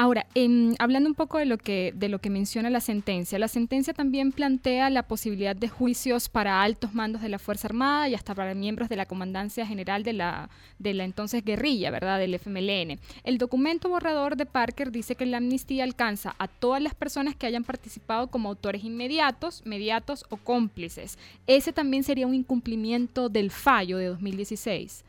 Ahora, 0.02 0.28
em, 0.34 0.76
hablando 0.80 1.10
un 1.10 1.14
poco 1.14 1.40
de 1.40 1.46
lo, 1.46 1.58
que, 1.58 1.92
menciona 2.30 2.70
la 2.70 2.80
sentencia, 2.80 3.38
la 3.38 3.50
sentencia 3.50 3.94
también 3.94 4.32
plantea 4.32 4.90
la 4.90 5.04
posibilidad 5.04 5.58
de 5.58 5.68
juicios 5.68 6.30
para 6.30 6.64
altos 6.64 6.94
mandos 6.94 7.22
de 7.22 7.28
la 7.28 7.38
Fuerza 7.38 7.68
Armada 7.68 8.08
y 8.08 8.16
hasta 8.16 8.34
para 8.34 8.54
miembros 8.54 8.88
de 8.88 8.96
la 8.96 9.06
Comandancia 9.06 9.66
General 9.66 10.04
de 10.04 10.14
la, 10.14 10.50
de 10.78 10.94
la 10.94 11.04
entonces 11.04 11.44
guerrilla, 11.44 11.92
¿verdad?, 11.92 12.18
del 12.18 12.34
FMLN. 12.34 12.98
El 13.26 13.38
documento 13.38 13.90
borrador 13.90 14.38
de 14.38 14.46
Parker 14.46 14.90
dice 14.90 15.16
que 15.16 15.26
la 15.26 15.36
amnistía 15.36 15.84
alcanza 15.84 16.34
a 16.40 16.48
todas 16.48 16.82
las 16.82 16.96
personas 16.96 17.36
que 17.36 17.48
hayan 17.48 17.66
participado 17.66 18.28
como 18.28 18.48
autores 18.48 18.86
inmediatos, 18.86 19.64
mediatos 19.66 20.26
o 20.30 20.38
cómplices. 20.38 21.18
Ese 21.46 21.74
también 21.74 22.06
sería 22.06 22.26
un 22.26 22.36
incumplimiento 22.36 23.28
del 23.28 23.52
fallo 23.52 23.98
de 23.98 24.06
2016. 24.06 25.04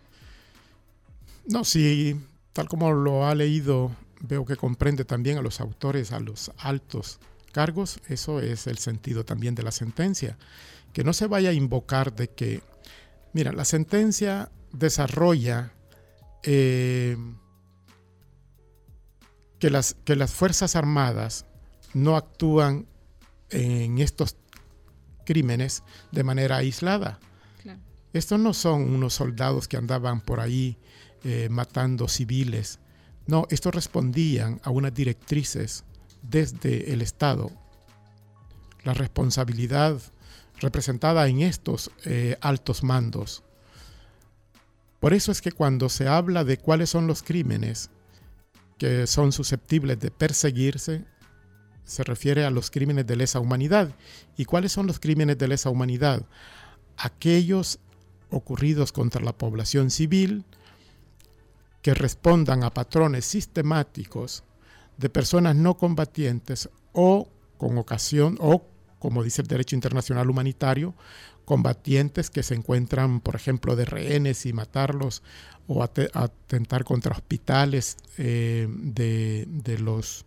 No, 1.46 1.62
sí, 1.62 2.16
tal 2.52 2.66
como 2.66 2.90
lo 2.90 3.24
ha 3.24 3.36
leído 3.36 3.92
veo 4.20 4.44
que 4.44 4.56
comprende 4.56 5.04
también 5.04 5.38
a 5.38 5.42
los 5.42 5.60
autores 5.60 6.12
a 6.12 6.20
los 6.20 6.52
altos 6.58 7.18
cargos, 7.52 8.00
eso 8.08 8.40
es 8.40 8.66
el 8.66 8.78
sentido 8.78 9.24
también 9.24 9.54
de 9.54 9.62
la 9.62 9.72
sentencia, 9.72 10.38
que 10.92 11.04
no 11.04 11.12
se 11.12 11.26
vaya 11.26 11.50
a 11.50 11.54
invocar 11.54 12.14
de 12.14 12.28
que, 12.28 12.62
mira, 13.32 13.52
la 13.52 13.64
sentencia 13.64 14.50
desarrolla 14.72 15.72
eh, 16.42 17.16
que, 19.58 19.70
las, 19.70 19.96
que 20.04 20.16
las 20.16 20.32
Fuerzas 20.32 20.76
Armadas 20.76 21.46
no 21.92 22.16
actúan 22.16 22.86
en 23.50 23.98
estos 23.98 24.36
crímenes 25.24 25.82
de 26.12 26.24
manera 26.24 26.56
aislada. 26.56 27.18
Estos 28.12 28.40
no 28.40 28.54
son 28.54 28.92
unos 28.92 29.14
soldados 29.14 29.68
que 29.68 29.76
andaban 29.76 30.20
por 30.20 30.40
ahí 30.40 30.78
eh, 31.22 31.48
matando 31.48 32.08
civiles 32.08 32.80
no, 33.30 33.46
estos 33.50 33.74
respondían 33.74 34.60
a 34.64 34.70
unas 34.70 34.92
directrices 34.92 35.84
desde 36.22 36.92
el 36.92 37.02
Estado. 37.02 37.50
La 38.82 38.94
responsabilidad 38.94 40.00
representada 40.60 41.26
en 41.28 41.40
estos 41.40 41.90
eh, 42.04 42.36
altos 42.40 42.82
mandos. 42.82 43.42
Por 45.00 45.14
eso 45.14 45.32
es 45.32 45.40
que 45.40 45.52
cuando 45.52 45.88
se 45.88 46.08
habla 46.08 46.44
de 46.44 46.58
cuáles 46.58 46.90
son 46.90 47.06
los 47.06 47.22
crímenes 47.22 47.90
que 48.78 49.06
son 49.06 49.32
susceptibles 49.32 49.98
de 49.98 50.10
perseguirse, 50.10 51.04
se 51.84 52.04
refiere 52.04 52.44
a 52.44 52.50
los 52.50 52.70
crímenes 52.70 53.06
de 53.06 53.16
lesa 53.16 53.40
humanidad. 53.40 53.94
¿Y 54.36 54.44
cuáles 54.44 54.72
son 54.72 54.86
los 54.86 55.00
crímenes 55.00 55.38
de 55.38 55.48
lesa 55.48 55.70
humanidad? 55.70 56.24
Aquellos 56.96 57.78
ocurridos 58.30 58.92
contra 58.92 59.22
la 59.22 59.36
población 59.36 59.90
civil, 59.90 60.44
que 61.82 61.94
respondan 61.94 62.64
a 62.64 62.74
patrones 62.74 63.24
sistemáticos 63.24 64.44
de 64.96 65.08
personas 65.08 65.56
no 65.56 65.76
combatientes 65.76 66.68
o 66.92 67.28
con 67.56 67.78
ocasión 67.78 68.36
o 68.40 68.70
como 69.00 69.24
dice 69.24 69.42
el 69.42 69.48
derecho 69.48 69.74
internacional 69.74 70.30
humanitario, 70.30 70.94
combatientes 71.44 72.30
que 72.30 72.44
se 72.44 72.54
encuentran, 72.54 73.20
por 73.20 73.34
ejemplo, 73.34 73.74
de 73.74 73.86
rehenes 73.86 74.46
y 74.46 74.52
matarlos 74.52 75.24
o 75.66 75.82
atentar 75.82 76.84
contra 76.84 77.12
hospitales 77.12 77.96
eh, 78.18 78.68
de, 78.70 79.78
los, 79.80 80.26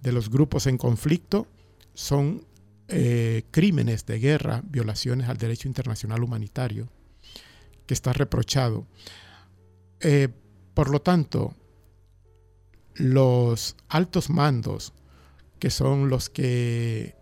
de 0.00 0.12
los 0.12 0.30
grupos 0.30 0.66
en 0.66 0.78
conflicto, 0.78 1.46
son 1.94 2.44
eh, 2.88 3.44
crímenes 3.50 4.06
de 4.06 4.18
guerra, 4.18 4.62
violaciones 4.64 5.28
al 5.28 5.36
derecho 5.36 5.68
internacional 5.68 6.24
humanitario, 6.24 6.88
que 7.86 7.94
está 7.94 8.12
reprochado. 8.12 8.86
Eh, 10.00 10.28
por 10.80 10.88
lo 10.88 11.02
tanto, 11.02 11.54
los 12.94 13.76
altos 13.90 14.30
mandos, 14.30 14.94
que 15.58 15.68
son 15.68 16.08
los 16.08 16.30
que 16.30 17.14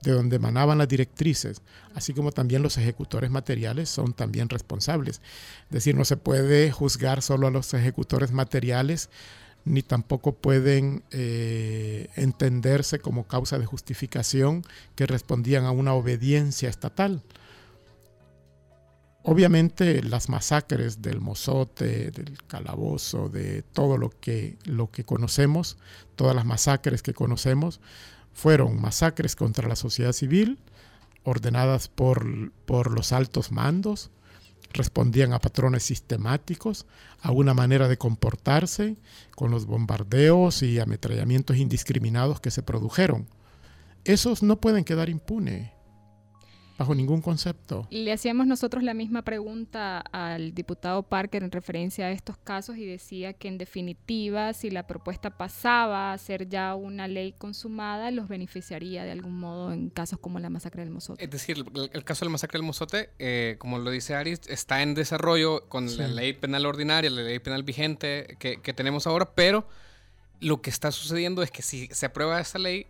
de 0.00 0.12
donde 0.12 0.36
emanaban 0.36 0.78
las 0.78 0.88
directrices, 0.88 1.60
así 1.94 2.14
como 2.14 2.32
también 2.32 2.62
los 2.62 2.78
ejecutores 2.78 3.30
materiales 3.30 3.90
son 3.90 4.14
también 4.14 4.48
responsables. 4.48 5.20
Es 5.66 5.70
decir, 5.70 5.94
no 5.94 6.06
se 6.06 6.16
puede 6.16 6.72
juzgar 6.72 7.20
solo 7.20 7.48
a 7.48 7.50
los 7.50 7.74
ejecutores 7.74 8.32
materiales, 8.32 9.10
ni 9.66 9.82
tampoco 9.82 10.32
pueden 10.32 11.04
eh, 11.10 12.08
entenderse 12.16 12.98
como 12.98 13.26
causa 13.26 13.58
de 13.58 13.66
justificación 13.66 14.64
que 14.94 15.04
respondían 15.04 15.66
a 15.66 15.70
una 15.70 15.92
obediencia 15.92 16.70
estatal. 16.70 17.22
Obviamente 19.24 20.02
las 20.02 20.28
masacres 20.28 21.00
del 21.00 21.20
mozote, 21.20 22.10
del 22.10 22.38
calabozo, 22.48 23.28
de 23.28 23.62
todo 23.62 23.96
lo 23.96 24.10
que, 24.10 24.58
lo 24.64 24.90
que 24.90 25.04
conocemos, 25.04 25.78
todas 26.16 26.34
las 26.34 26.44
masacres 26.44 27.02
que 27.02 27.14
conocemos, 27.14 27.80
fueron 28.32 28.80
masacres 28.80 29.36
contra 29.36 29.68
la 29.68 29.76
sociedad 29.76 30.12
civil, 30.12 30.58
ordenadas 31.22 31.86
por, 31.86 32.50
por 32.66 32.90
los 32.90 33.12
altos 33.12 33.52
mandos, 33.52 34.10
respondían 34.72 35.32
a 35.32 35.38
patrones 35.38 35.84
sistemáticos, 35.84 36.86
a 37.20 37.30
una 37.30 37.54
manera 37.54 37.86
de 37.86 37.98
comportarse, 37.98 38.96
con 39.36 39.52
los 39.52 39.66
bombardeos 39.66 40.64
y 40.64 40.80
ametrallamientos 40.80 41.58
indiscriminados 41.58 42.40
que 42.40 42.50
se 42.50 42.64
produjeron. 42.64 43.28
Esos 44.04 44.42
no 44.42 44.60
pueden 44.60 44.82
quedar 44.82 45.08
impunes 45.08 45.70
bajo 46.82 46.94
ningún 46.96 47.22
concepto. 47.22 47.86
Le 47.90 48.12
hacíamos 48.12 48.44
nosotros 48.48 48.82
la 48.82 48.92
misma 48.92 49.22
pregunta 49.22 50.00
al 50.00 50.52
diputado 50.52 51.04
Parker 51.04 51.44
en 51.44 51.52
referencia 51.52 52.06
a 52.06 52.10
estos 52.10 52.36
casos 52.36 52.76
y 52.76 52.84
decía 52.84 53.34
que 53.34 53.46
en 53.46 53.56
definitiva 53.56 54.52
si 54.52 54.68
la 54.68 54.88
propuesta 54.88 55.30
pasaba 55.30 56.12
a 56.12 56.18
ser 56.18 56.48
ya 56.48 56.74
una 56.74 57.06
ley 57.06 57.34
consumada, 57.38 58.10
los 58.10 58.26
beneficiaría 58.26 59.04
de 59.04 59.12
algún 59.12 59.38
modo 59.38 59.72
en 59.72 59.90
casos 59.90 60.18
como 60.18 60.40
la 60.40 60.50
masacre 60.50 60.82
del 60.82 60.90
Mozote. 60.90 61.22
Es 61.22 61.30
decir, 61.30 61.64
el, 61.92 62.04
caso 62.04 62.24
de 62.24 62.30
la 62.30 62.32
masacre 62.32 62.58
del 62.58 62.66
Mozote, 62.66 63.10
eh, 63.20 63.54
como 63.60 63.78
lo 63.78 63.92
dice 63.92 64.16
Aris, 64.16 64.40
está 64.48 64.82
en 64.82 64.94
desarrollo 64.94 65.68
con 65.68 65.96
la 65.96 66.08
ley 66.08 66.32
penal 66.32 66.66
ordinaria, 66.66 67.10
la 67.10 67.22
ley 67.22 67.38
penal 67.38 67.62
vigente 67.62 68.36
que, 68.40 68.60
que 68.60 68.72
tenemos 68.72 69.06
ahora, 69.06 69.36
pero 69.36 69.68
lo 70.40 70.60
que 70.60 70.70
está 70.70 70.90
sucediendo 70.90 71.44
es 71.44 71.52
que 71.52 71.62
si 71.62 71.86
se 71.92 72.06
aprueba 72.06 72.40
esa 72.40 72.58
ley, 72.58 72.88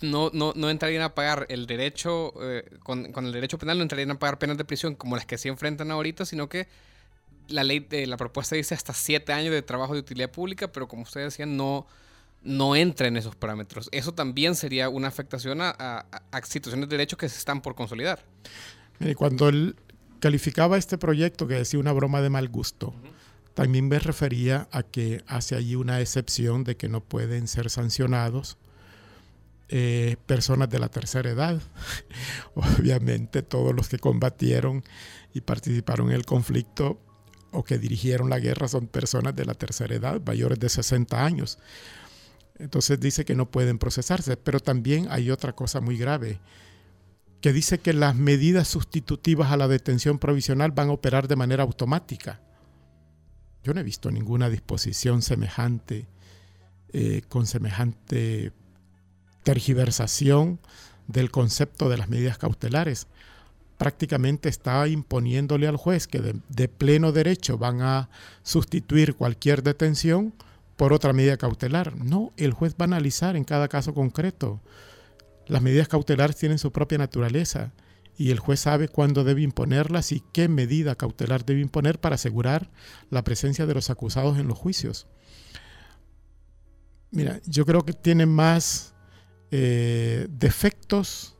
no, 0.00 0.30
no, 0.32 0.52
no 0.56 0.70
entrarían 0.70 1.02
a 1.02 1.14
pagar 1.14 1.46
el 1.48 1.66
derecho, 1.66 2.32
eh, 2.42 2.64
con, 2.82 3.06
el 3.14 3.32
derecho 3.32 3.58
penal 3.58 3.78
no 3.78 3.82
entrarían 3.82 4.10
a 4.12 4.18
pagar 4.18 4.38
penas 4.38 4.56
de 4.56 4.64
prisión 4.64 4.94
como 4.94 5.16
las 5.16 5.26
que 5.26 5.38
se 5.38 5.48
enfrentan 5.48 5.90
ahorita, 5.90 6.24
sino 6.24 6.48
que 6.48 6.68
la 7.48 7.64
ley 7.64 7.86
la 8.06 8.16
propuesta 8.16 8.56
dice 8.56 8.74
hasta 8.74 8.94
siete 8.94 9.32
años 9.32 9.52
de 9.52 9.62
trabajo 9.62 9.94
de 9.94 10.00
utilidad 10.00 10.30
pública, 10.30 10.72
pero 10.72 10.88
como 10.88 11.02
ustedes 11.02 11.26
decían, 11.26 11.56
no, 11.56 11.86
no 12.42 12.74
entra 12.74 13.08
en 13.08 13.16
esos 13.16 13.36
parámetros. 13.36 13.88
Eso 13.92 14.14
también 14.14 14.54
sería 14.54 14.88
una 14.88 15.08
afectación 15.08 15.58
a, 15.60 16.06
situaciones 16.44 16.88
de 16.88 16.96
derecho 16.96 17.16
que 17.16 17.28
se 17.28 17.38
están 17.38 17.60
por 17.60 17.74
consolidar. 17.74 18.24
cuando 19.16 19.48
él 19.48 19.76
calificaba 20.20 20.78
este 20.78 20.98
proyecto 20.98 21.46
que 21.46 21.54
decía 21.54 21.80
una 21.80 21.92
broma 21.92 22.22
de 22.22 22.30
mal 22.30 22.48
gusto, 22.48 22.94
también 23.54 23.88
me 23.88 23.98
refería 23.98 24.68
a 24.70 24.82
que 24.82 25.22
hace 25.26 25.56
allí 25.56 25.74
una 25.74 26.00
excepción 26.00 26.64
de 26.64 26.76
que 26.76 26.88
no 26.88 27.00
pueden 27.00 27.48
ser 27.48 27.68
sancionados 27.68 28.56
eh, 29.68 30.16
personas 30.26 30.68
de 30.68 30.78
la 30.78 30.88
tercera 30.88 31.30
edad. 31.30 31.60
Obviamente 32.54 33.42
todos 33.42 33.74
los 33.74 33.88
que 33.88 33.98
combatieron 33.98 34.84
y 35.32 35.40
participaron 35.40 36.10
en 36.10 36.16
el 36.16 36.24
conflicto 36.24 37.00
o 37.52 37.64
que 37.64 37.78
dirigieron 37.78 38.30
la 38.30 38.38
guerra 38.38 38.68
son 38.68 38.86
personas 38.86 39.36
de 39.36 39.44
la 39.44 39.54
tercera 39.54 39.94
edad, 39.94 40.20
mayores 40.24 40.58
de 40.58 40.68
60 40.68 41.24
años. 41.24 41.58
Entonces 42.58 43.00
dice 43.00 43.24
que 43.24 43.34
no 43.34 43.50
pueden 43.50 43.78
procesarse, 43.78 44.36
pero 44.36 44.60
también 44.60 45.06
hay 45.10 45.30
otra 45.30 45.52
cosa 45.52 45.80
muy 45.80 45.96
grave, 45.96 46.40
que 47.40 47.52
dice 47.52 47.78
que 47.78 47.92
las 47.92 48.14
medidas 48.14 48.68
sustitutivas 48.68 49.50
a 49.50 49.56
la 49.56 49.68
detención 49.68 50.18
provisional 50.18 50.70
van 50.70 50.88
a 50.88 50.92
operar 50.92 51.28
de 51.28 51.36
manera 51.36 51.64
automática. 51.64 52.40
Yo 53.64 53.74
no 53.74 53.80
he 53.80 53.84
visto 53.84 54.10
ninguna 54.10 54.48
disposición 54.48 55.22
semejante, 55.22 56.08
eh, 56.92 57.22
con 57.28 57.46
semejante 57.46 58.52
tergiversación 59.42 60.58
del 61.06 61.30
concepto 61.30 61.88
de 61.88 61.96
las 61.96 62.08
medidas 62.08 62.38
cautelares. 62.38 63.06
Prácticamente 63.78 64.48
está 64.48 64.86
imponiéndole 64.86 65.66
al 65.66 65.76
juez 65.76 66.06
que 66.06 66.20
de, 66.20 66.68
pleno 66.68 67.12
derecho 67.12 67.58
van 67.58 67.82
a 67.82 68.08
sustituir 68.42 69.16
cualquier 69.16 69.62
detención 69.62 70.32
por 70.76 70.92
otra 70.92 71.12
medida 71.12 71.36
cautelar. 71.36 71.96
No, 71.96 72.32
el 72.36 72.52
juez 72.52 72.74
va 72.74 72.84
a 72.84 72.84
analizar 72.84 73.36
en 73.36 73.44
cada 73.44 73.68
caso 73.68 73.94
concreto. 73.94 74.60
Las 75.46 75.62
medidas 75.62 75.88
cautelares 75.88 76.36
tienen 76.36 76.58
su 76.58 76.70
propia 76.70 76.98
naturaleza 76.98 77.72
y 78.16 78.30
el 78.30 78.38
juez 78.38 78.60
sabe 78.60 78.88
cuándo 78.88 79.24
debe 79.24 79.42
imponerlas 79.42 80.12
y 80.12 80.22
qué 80.32 80.48
medida 80.48 80.94
cautelar 80.94 81.44
debe 81.44 81.60
imponer 81.60 81.98
para 81.98 82.14
asegurar 82.14 82.70
la 83.10 83.24
presencia 83.24 83.66
de 83.66 83.74
los 83.74 83.90
acusados 83.90 84.38
en 84.38 84.46
los 84.46 84.58
juicios. 84.58 85.08
Mira, 87.10 87.40
yo 87.46 87.66
creo 87.66 87.84
que 87.84 87.92
tiene 87.92 88.26
más 88.26 88.91
eh, 89.54 90.28
defectos 90.30 91.36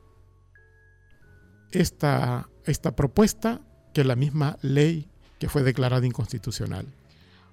esta, 1.73 2.49
esta 2.67 2.95
propuesta 2.95 3.63
que 3.95 4.05
la 4.05 4.17
misma 4.17 4.59
ley 4.61 5.09
que 5.39 5.49
fue 5.49 5.63
declarada 5.63 6.07
inconstitucional. 6.07 6.87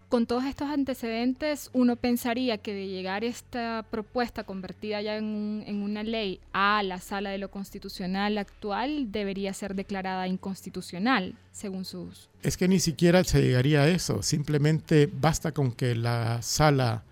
Con 0.09 0.25
todos 0.25 0.43
estos 0.43 0.67
antecedentes, 0.67 1.69
uno 1.71 1.95
pensaría 1.95 2.57
que 2.57 2.73
de 2.73 2.87
llegar 2.87 3.23
esta 3.23 3.85
propuesta 3.89 4.43
convertida 4.43 5.01
ya 5.01 5.15
en, 5.15 5.63
en, 5.65 5.81
una 5.81 6.03
ley 6.03 6.41
a 6.51 6.83
la 6.83 6.99
sala 6.99 7.29
de 7.29 7.37
lo 7.37 7.51
constitucional 7.51 8.37
actual 8.37 9.13
debería 9.13 9.53
ser 9.53 9.75
declarada 9.75 10.27
inconstitucional, 10.27 11.35
según 11.53 11.85
sus... 11.85 12.27
Es 12.41 12.57
que 12.57 12.67
ni 12.67 12.79
siquiera 12.79 13.23
se 13.23 13.41
llegaría 13.41 13.83
a 13.83 13.87
eso, 13.87 14.23
simplemente 14.23 15.07
basta 15.11 15.53
con 15.53 15.71
que 15.71 15.95
la 15.95 16.41
sala 16.41 17.03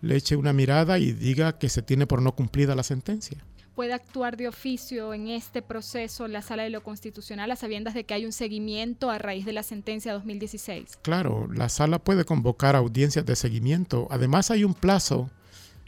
le 0.00 0.16
eche 0.16 0.36
una 0.36 0.52
mirada 0.52 0.98
y 0.98 1.12
diga 1.12 1.58
que 1.58 1.68
se 1.68 1.82
tiene 1.82 2.06
por 2.06 2.22
no 2.22 2.34
cumplida 2.34 2.74
la 2.74 2.82
sentencia 2.82 3.44
puede 3.80 3.94
actuar 3.94 4.36
de 4.36 4.46
oficio 4.46 5.14
en 5.14 5.28
este 5.28 5.62
proceso 5.62 6.28
la 6.28 6.42
Sala 6.42 6.64
de 6.64 6.68
lo 6.68 6.82
Constitucional 6.82 7.50
a 7.50 7.56
sabiendas 7.56 7.94
de 7.94 8.04
que 8.04 8.12
hay 8.12 8.26
un 8.26 8.32
seguimiento 8.32 9.08
a 9.08 9.16
raíz 9.16 9.46
de 9.46 9.54
la 9.54 9.62
sentencia 9.62 10.12
2016? 10.12 10.98
Claro, 11.00 11.48
la 11.50 11.70
Sala 11.70 11.98
puede 11.98 12.26
convocar 12.26 12.76
audiencias 12.76 13.24
de 13.24 13.36
seguimiento. 13.36 14.06
Además 14.10 14.50
hay 14.50 14.64
un 14.64 14.74
plazo 14.74 15.30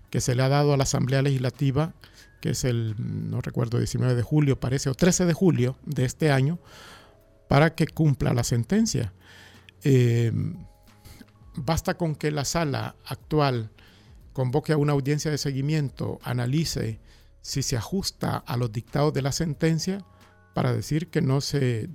que 0.09 0.23
se 0.23 0.35
le 0.35 0.43
ha 0.43 0.49
dado 0.49 0.73
a 0.73 0.79
la 0.79 0.85
Asamblea 0.85 1.21
Legislativa, 1.21 1.93
que 2.41 2.51
es 2.53 2.65
el, 2.65 2.95
no 2.99 3.43
recuerdo, 3.43 3.77
19 3.77 4.15
de 4.15 4.23
julio 4.23 4.59
parece, 4.59 4.89
o 4.89 4.95
13 4.95 5.27
de 5.27 5.35
julio 5.35 5.77
de 5.85 6.07
este 6.07 6.31
año, 6.31 6.59
para 7.47 7.75
que 7.75 7.87
cumpla 7.87 8.33
la 8.33 8.45
sentencia. 8.45 9.13
Eh, 9.85 10.33
basta 11.57 11.99
con 11.99 12.15
que 12.15 12.31
la 12.31 12.47
sala 12.47 12.97
actual 13.05 13.71
convoque 14.33 14.73
a 14.73 14.77
una 14.77 14.93
audiencia 14.93 15.31
de 15.31 15.39
seguimiento, 15.39 16.19
analice 16.23 17.01
si 17.43 17.63
se 17.63 17.77
ajusta 17.77 18.37
a 18.39 18.57
los 18.57 18.73
dictados 18.73 19.13
de 19.13 19.23
la 19.23 19.33
sentencia 19.33 20.05
para 20.55 20.73
decir 20.73 21.09
que 21.09 21.21
no 21.21 21.41
se, 21.41 21.89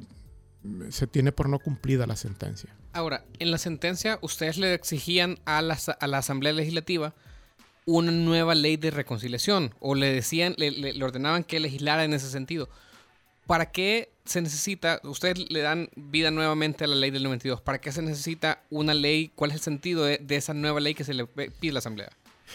se 0.90 1.08
tiene 1.08 1.32
por 1.32 1.50
no 1.50 1.60
cumplida 1.60 2.06
la 2.06 2.16
sentencia. 2.16 2.76
Ahora, 2.94 3.24
en 3.40 3.52
la 3.52 3.58
sentencia 3.58 4.20
ustedes 4.22 4.58
le 4.58 4.74
exigían 4.74 5.40
a 5.46 5.62
la, 5.62 5.78
a 6.00 6.08
la 6.08 6.18
Asamblea 6.18 6.54
Legislativa 6.54 7.14
una 7.86 8.12
nueva 8.12 8.54
ley 8.54 8.76
de 8.76 8.92
reconciliación 8.92 9.74
o 9.80 9.96
le 9.96 10.12
decían, 10.12 10.56
le, 10.58 10.72
le, 10.72 11.04
ordenaban 11.04 11.44
que 11.44 11.60
legislara 11.60 12.04
en 12.04 12.14
ese 12.14 12.30
sentido. 12.30 12.70
¿Para 13.46 13.72
qué 13.72 14.12
se 14.26 14.42
necesita, 14.42 15.00
ustedes 15.04 15.50
le 15.50 15.62
dan 15.62 15.90
vida 15.96 16.32
nuevamente 16.32 16.84
a 16.84 16.88
la 16.88 16.96
ley 16.96 17.12
del 17.12 17.24
92, 17.24 17.62
¿para 17.62 17.80
qué 17.80 17.94
se 17.94 18.02
necesita 18.02 18.62
una 18.70 18.94
ley? 18.94 19.32
¿Cuál 19.36 19.52
es 19.52 19.58
el 19.58 19.62
sentido 19.62 20.04
de, 20.04 20.18
de 20.18 20.36
esa 20.36 20.54
nueva 20.54 20.82
ley 20.82 20.96
que 20.96 21.06
se 21.06 21.14
le 21.14 21.26
pide 21.28 21.70
a 21.70 21.74
la 21.74 21.80
Asamblea? 21.80 22.10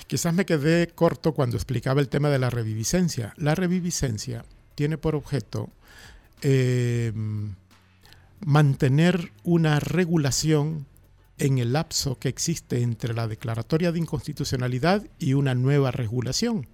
Quizás 0.06 0.34
me 0.34 0.46
quedé 0.46 0.88
corto 0.88 1.32
cuando 1.32 1.56
explicaba 1.56 2.00
el 2.00 2.08
tema 2.08 2.30
de 2.30 2.38
la 2.38 2.50
reviviscencia. 2.50 3.34
La 3.36 3.54
reviviscencia 3.54 4.44
tiene 4.74 4.98
por 4.98 5.14
objeto 5.14 5.68
eh, 6.42 7.12
mantener 8.44 9.32
una 9.44 9.80
regulación 9.80 10.86
en 11.38 11.58
el 11.58 11.72
lapso 11.72 12.18
que 12.18 12.28
existe 12.28 12.82
entre 12.82 13.14
la 13.14 13.26
declaratoria 13.26 13.92
de 13.92 13.98
inconstitucionalidad 13.98 15.02
y 15.18 15.34
una 15.34 15.54
nueva 15.54 15.90
regulación. 15.90 16.66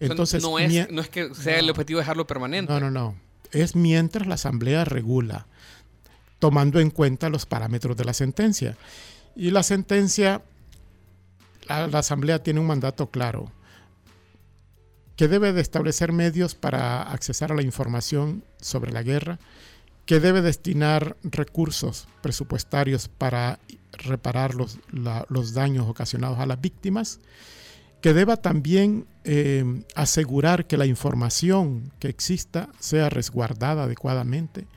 Entonces, 0.00 0.42
no 0.42 0.58
es, 0.58 0.90
no 0.90 1.00
es 1.00 1.08
que 1.08 1.34
sea 1.34 1.58
el 1.58 1.70
objetivo 1.70 1.98
dejarlo 1.98 2.26
permanente. 2.26 2.72
No, 2.72 2.80
no, 2.80 2.90
no. 2.90 3.16
Es 3.50 3.74
mientras 3.74 4.26
la 4.26 4.34
Asamblea 4.34 4.84
regula, 4.84 5.46
tomando 6.38 6.80
en 6.80 6.90
cuenta 6.90 7.28
los 7.28 7.46
parámetros 7.46 7.96
de 7.96 8.04
la 8.04 8.14
sentencia. 8.14 8.76
Y 9.34 9.50
la 9.50 9.62
sentencia 9.62 10.42
la, 11.68 11.98
Asamblea 11.98 12.42
tiene 12.42 12.60
un 12.60 12.66
mandato 12.66 13.10
claro 13.10 13.52
que 15.16 15.28
debe 15.28 15.52
de 15.52 15.60
establecer 15.60 16.12
medios 16.12 16.54
para 16.54 17.02
accesar 17.02 17.50
a 17.50 17.56
la 17.56 17.62
información 17.62 18.44
sobre 18.60 18.92
la 18.92 19.02
guerra, 19.02 19.38
que 20.06 20.20
debe 20.20 20.42
destinar 20.42 21.16
recursos 21.22 22.08
presupuestarios 22.22 23.08
para 23.08 23.58
reparar 23.92 24.54
los, 24.54 24.78
daños 25.54 25.88
ocasionados 25.88 26.38
a 26.38 26.46
las 26.46 26.60
víctimas, 26.60 27.18
que 28.00 28.14
deba 28.14 28.36
también 28.36 29.06
eh, 29.24 29.82
asegurar 29.96 30.66
que 30.66 30.76
la 30.76 30.86
información 30.86 31.92
que 31.98 32.08
exista 32.08 32.68
sea 32.78 33.10
resguardada 33.10 33.82
adecuadamente 33.84 34.68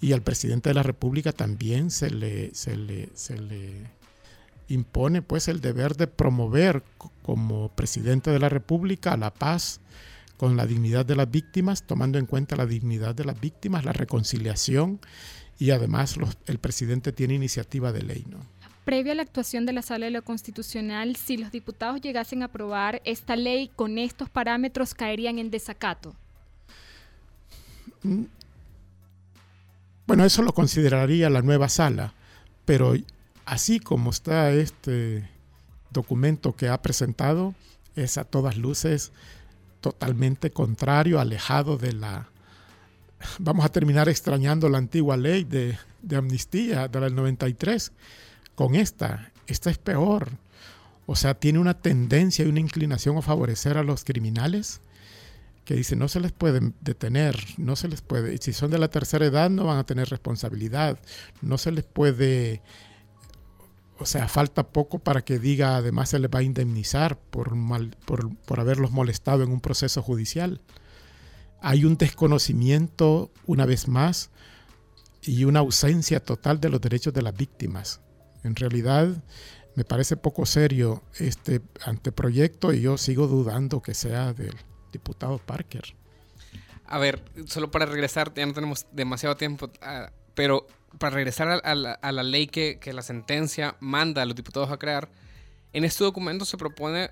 y 0.00 0.12
al 0.12 0.22
presidente 0.22 0.70
de 0.70 0.74
la 0.74 0.82
República 0.82 1.32
también 1.32 1.90
se 1.90 2.10
le, 2.10 2.54
se 2.54 2.76
le, 2.76 3.08
se 3.14 3.38
le 3.38 3.99
impone 4.70 5.20
pues 5.20 5.48
el 5.48 5.60
deber 5.60 5.96
de 5.96 6.06
promover 6.06 6.82
como 7.22 7.68
presidente 7.70 8.30
de 8.30 8.38
la 8.38 8.48
República 8.48 9.16
la 9.16 9.34
paz 9.34 9.80
con 10.36 10.56
la 10.56 10.64
dignidad 10.64 11.04
de 11.04 11.16
las 11.16 11.30
víctimas, 11.30 11.82
tomando 11.82 12.18
en 12.18 12.24
cuenta 12.24 12.56
la 12.56 12.64
dignidad 12.64 13.14
de 13.14 13.26
las 13.26 13.38
víctimas, 13.38 13.84
la 13.84 13.92
reconciliación 13.92 14.98
y 15.58 15.70
además 15.72 16.16
los, 16.16 16.38
el 16.46 16.58
presidente 16.58 17.12
tiene 17.12 17.34
iniciativa 17.34 17.92
de 17.92 18.02
ley. 18.02 18.24
¿no? 18.30 18.38
Previo 18.84 19.12
a 19.12 19.14
la 19.16 19.22
actuación 19.22 19.66
de 19.66 19.74
la 19.74 19.82
Sala 19.82 20.06
de 20.06 20.12
lo 20.12 20.22
Constitucional, 20.22 21.16
si 21.16 21.36
los 21.36 21.52
diputados 21.52 22.00
llegasen 22.00 22.42
a 22.42 22.46
aprobar 22.46 23.02
esta 23.04 23.36
ley 23.36 23.70
con 23.76 23.98
estos 23.98 24.30
parámetros, 24.30 24.94
caerían 24.94 25.38
en 25.38 25.50
desacato. 25.50 26.14
Mm. 28.02 28.24
Bueno, 30.06 30.24
eso 30.24 30.42
lo 30.42 30.54
consideraría 30.54 31.28
la 31.28 31.42
nueva 31.42 31.68
sala, 31.68 32.14
pero 32.64 32.94
así 33.44 33.80
como 33.80 34.10
está 34.10 34.52
este 34.52 35.28
documento 35.90 36.54
que 36.54 36.68
ha 36.68 36.80
presentado, 36.82 37.54
es 37.96 38.18
a 38.18 38.24
todas 38.24 38.56
luces 38.56 39.12
totalmente 39.80 40.50
contrario, 40.50 41.20
alejado 41.20 41.76
de 41.76 41.92
la... 41.92 42.28
Vamos 43.38 43.64
a 43.64 43.70
terminar 43.70 44.08
extrañando 44.08 44.68
la 44.68 44.78
antigua 44.78 45.16
ley 45.16 45.44
de, 45.44 45.78
de 46.02 46.16
amnistía 46.16 46.88
de 46.88 47.00
del 47.00 47.14
93 47.14 47.92
con 48.54 48.74
esta. 48.74 49.30
Esta 49.46 49.70
es 49.70 49.78
peor. 49.78 50.30
O 51.06 51.16
sea, 51.16 51.34
tiene 51.34 51.58
una 51.58 51.74
tendencia 51.74 52.44
y 52.44 52.48
una 52.48 52.60
inclinación 52.60 53.16
a 53.18 53.22
favorecer 53.22 53.76
a 53.76 53.82
los 53.82 54.04
criminales 54.04 54.80
que 55.64 55.74
dice 55.74 55.94
no 55.94 56.08
se 56.08 56.20
les 56.20 56.32
puede 56.32 56.72
detener, 56.80 57.38
no 57.56 57.76
se 57.76 57.86
les 57.86 58.00
puede, 58.00 58.38
si 58.38 58.52
son 58.52 58.70
de 58.70 58.78
la 58.78 58.88
tercera 58.88 59.26
edad 59.26 59.50
no 59.50 59.66
van 59.66 59.78
a 59.78 59.84
tener 59.84 60.08
responsabilidad, 60.08 60.98
no 61.42 61.58
se 61.58 61.70
les 61.70 61.84
puede 61.84 62.60
o 64.00 64.06
sea, 64.06 64.28
falta 64.28 64.68
poco 64.68 64.98
para 64.98 65.22
que 65.22 65.38
diga 65.38 65.76
además 65.76 66.08
se 66.08 66.18
les 66.18 66.30
va 66.30 66.40
a 66.40 66.42
indemnizar 66.42 67.18
por, 67.18 67.54
por 68.06 68.60
haberlos 68.60 68.90
molestado 68.90 69.42
en 69.42 69.52
un 69.52 69.60
proceso 69.60 70.02
judicial. 70.02 70.60
Hay 71.60 71.84
un 71.84 71.98
desconocimiento, 71.98 73.30
una 73.46 73.66
vez 73.66 73.86
más, 73.86 74.30
y 75.22 75.44
una 75.44 75.60
ausencia 75.60 76.20
total 76.20 76.60
de 76.60 76.70
los 76.70 76.80
derechos 76.80 77.12
de 77.12 77.22
las 77.22 77.36
víctimas. 77.36 78.00
En 78.42 78.56
realidad, 78.56 79.22
me 79.74 79.84
parece 79.84 80.16
poco 80.16 80.46
serio 80.46 81.02
este 81.18 81.60
anteproyecto 81.84 82.72
y 82.72 82.80
yo 82.80 82.96
sigo 82.96 83.26
dudando 83.26 83.82
que 83.82 83.94
sea 83.94 84.32
del 84.32 84.56
diputado 84.92 85.38
Parker. 85.38 85.94
A 86.86 86.98
ver, 86.98 87.22
solo 87.46 87.70
para 87.70 87.86
regresar, 87.86 88.32
ya 88.34 88.46
no 88.46 88.52
tenemos 88.52 88.86
demasiado 88.92 89.36
tiempo, 89.36 89.70
ah, 89.82 90.10
pero 90.34 90.66
para 91.00 91.16
regresar 91.16 91.62
a, 91.64 91.74
la, 91.74 92.22
ley 92.22 92.46
que, 92.46 92.78
la 92.92 93.00
sentencia 93.00 93.74
manda 93.80 94.20
a 94.20 94.26
los 94.26 94.36
diputados 94.36 94.70
a 94.70 94.76
crear, 94.76 95.08
en 95.72 95.84
este 95.84 96.04
documento 96.04 96.44
se 96.44 96.58
propone 96.58 97.08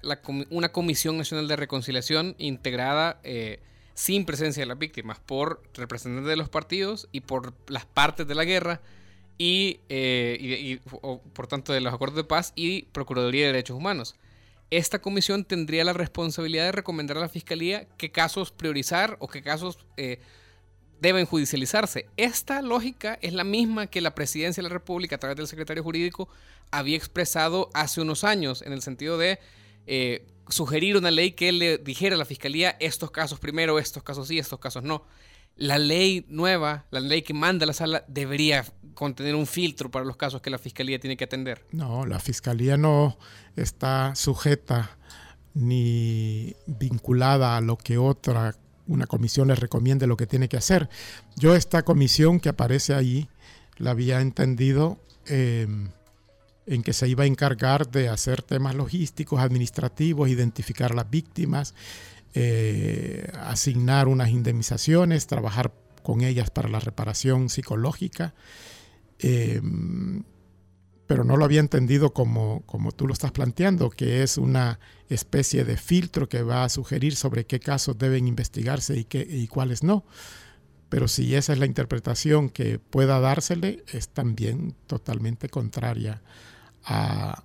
una 0.50 0.68
Comisión 0.68 1.16
Nacional 1.16 1.48
de 1.48 1.56
Reconciliación 1.56 2.34
integrada 2.36 3.18
eh, 3.24 3.60
sin 3.94 4.26
presencia 4.26 4.60
de 4.60 4.66
las 4.66 4.78
víctimas 4.78 5.20
por 5.20 5.62
representantes 5.72 6.28
de 6.28 6.36
los 6.36 6.50
partidos 6.50 7.08
y 7.12 7.20
por 7.20 7.54
las 7.66 7.86
partes 7.86 8.28
de 8.28 8.34
la 8.34 8.44
guerra 8.44 8.82
y, 9.38 9.80
eh, 9.88 10.80
por 11.32 11.46
tanto 11.46 11.72
de 11.72 11.80
los 11.80 11.94
acuerdos 11.94 12.16
de 12.16 12.24
paz 12.24 12.52
y 12.56 12.82
Procuraduría 12.92 13.46
de 13.46 13.52
Derechos 13.52 13.78
Humanos. 13.78 14.16
Esta 14.70 14.98
comisión 14.98 15.46
tendría 15.46 15.82
la 15.84 15.94
responsabilidad 15.94 16.66
de 16.66 16.72
recomendar 16.72 17.16
a 17.16 17.20
la 17.20 17.30
Fiscalía 17.30 17.88
qué 17.96 18.12
casos 18.12 18.52
priorizar 18.52 19.16
o 19.18 19.28
qué 19.28 19.40
casos 19.40 19.78
eh, 19.96 20.20
deben 21.00 21.26
judicializarse. 21.26 22.06
Esta 22.16 22.62
lógica 22.62 23.18
es 23.22 23.32
la 23.32 23.44
misma 23.44 23.86
que 23.86 24.00
la 24.00 24.14
presidencia 24.14 24.62
de 24.62 24.68
la 24.68 24.72
República 24.72 25.16
a 25.16 25.18
través 25.18 25.36
del 25.36 25.46
secretario 25.46 25.82
jurídico 25.82 26.28
había 26.70 26.96
expresado 26.96 27.70
hace 27.74 28.00
unos 28.00 28.24
años 28.24 28.62
en 28.62 28.72
el 28.72 28.82
sentido 28.82 29.18
de 29.18 29.38
eh, 29.86 30.26
sugerir 30.48 30.96
una 30.96 31.10
ley 31.10 31.32
que 31.32 31.52
le 31.52 31.78
dijera 31.78 32.14
a 32.14 32.18
la 32.18 32.24
fiscalía 32.24 32.76
estos 32.80 33.10
casos 33.10 33.38
primero, 33.38 33.78
estos 33.78 34.02
casos 34.02 34.28
sí, 34.28 34.38
estos 34.38 34.58
casos 34.58 34.82
no. 34.82 35.04
La 35.56 35.78
ley 35.78 36.24
nueva, 36.28 36.86
la 36.90 37.00
ley 37.00 37.22
que 37.22 37.34
manda 37.34 37.66
la 37.66 37.72
sala, 37.72 38.04
debería 38.06 38.64
contener 38.94 39.34
un 39.34 39.46
filtro 39.46 39.90
para 39.90 40.04
los 40.04 40.16
casos 40.16 40.40
que 40.40 40.50
la 40.50 40.58
fiscalía 40.58 41.00
tiene 41.00 41.16
que 41.16 41.24
atender. 41.24 41.64
No, 41.72 42.06
la 42.06 42.20
fiscalía 42.20 42.76
no 42.76 43.18
está 43.56 44.14
sujeta 44.14 44.96
ni 45.54 46.54
vinculada 46.66 47.56
a 47.56 47.60
lo 47.60 47.76
que 47.76 47.98
otra 47.98 48.54
una 48.88 49.06
comisión 49.06 49.48
le 49.48 49.54
recomiende 49.54 50.06
lo 50.06 50.16
que 50.16 50.26
tiene 50.26 50.48
que 50.48 50.56
hacer. 50.56 50.88
Yo 51.36 51.54
esta 51.54 51.84
comisión 51.84 52.40
que 52.40 52.48
aparece 52.48 52.94
ahí 52.94 53.28
la 53.76 53.92
había 53.92 54.20
entendido 54.20 54.98
em, 55.26 55.90
en 56.66 56.82
que 56.82 56.92
se 56.92 57.08
iba 57.08 57.24
a 57.24 57.26
encargar 57.26 57.90
de 57.90 58.08
hacer 58.08 58.42
temas 58.42 58.74
logísticos, 58.74 59.40
administrativos, 59.40 60.28
identificar 60.28 60.94
las 60.94 61.08
víctimas, 61.08 61.74
eh, 62.34 63.30
asignar 63.40 64.08
unas 64.08 64.30
indemnizaciones, 64.30 65.26
trabajar 65.26 65.72
con 66.02 66.22
ellas 66.22 66.50
para 66.50 66.68
la 66.68 66.80
reparación 66.80 67.48
psicológica. 67.48 68.34
Em, 69.18 70.24
pero 71.08 71.24
no 71.24 71.38
lo 71.38 71.46
había 71.46 71.60
entendido 71.60 72.12
como, 72.12 72.62
como 72.66 72.92
tú 72.92 73.06
lo 73.06 73.14
estás 73.14 73.32
planteando, 73.32 73.88
que 73.88 74.22
es 74.22 74.36
una 74.36 74.78
especie 75.08 75.64
de 75.64 75.78
filtro 75.78 76.28
que 76.28 76.42
va 76.42 76.64
a 76.64 76.68
sugerir 76.68 77.16
sobre 77.16 77.46
qué 77.46 77.60
casos 77.60 77.96
deben 77.96 78.28
investigarse 78.28 78.94
y, 78.94 79.04
qué, 79.04 79.26
y 79.28 79.48
cuáles 79.48 79.82
no. 79.82 80.04
Pero 80.90 81.08
si 81.08 81.34
esa 81.34 81.54
es 81.54 81.58
la 81.58 81.64
interpretación 81.64 82.50
que 82.50 82.78
pueda 82.78 83.20
dársele, 83.20 83.84
es 83.90 84.10
también 84.10 84.76
totalmente 84.86 85.48
contraria 85.48 86.20
a, 86.84 87.42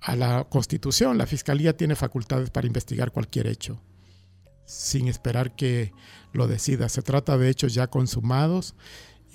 a 0.00 0.16
la 0.16 0.44
Constitución. 0.44 1.18
La 1.18 1.26
Fiscalía 1.26 1.76
tiene 1.76 1.96
facultades 1.96 2.48
para 2.48 2.66
investigar 2.66 3.12
cualquier 3.12 3.46
hecho, 3.46 3.78
sin 4.64 5.08
esperar 5.08 5.54
que 5.54 5.92
lo 6.32 6.48
decida. 6.48 6.88
Se 6.88 7.02
trata 7.02 7.36
de 7.36 7.50
hechos 7.50 7.74
ya 7.74 7.88
consumados 7.88 8.74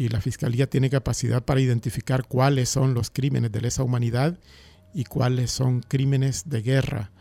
y 0.01 0.09
la 0.09 0.19
Fiscalía 0.19 0.67
tiene 0.67 0.89
capacidad 0.89 1.43
para 1.45 1.61
identificar 1.61 2.25
cuáles 2.27 2.69
son 2.69 2.95
los 2.95 3.11
crímenes 3.11 3.51
de 3.51 3.61
lesa 3.61 3.83
humanidad 3.83 4.39
y 4.95 5.03
cuáles 5.03 5.51
son 5.51 5.81
crímenes 5.81 6.49
de 6.49 6.63
guerra 6.63 7.11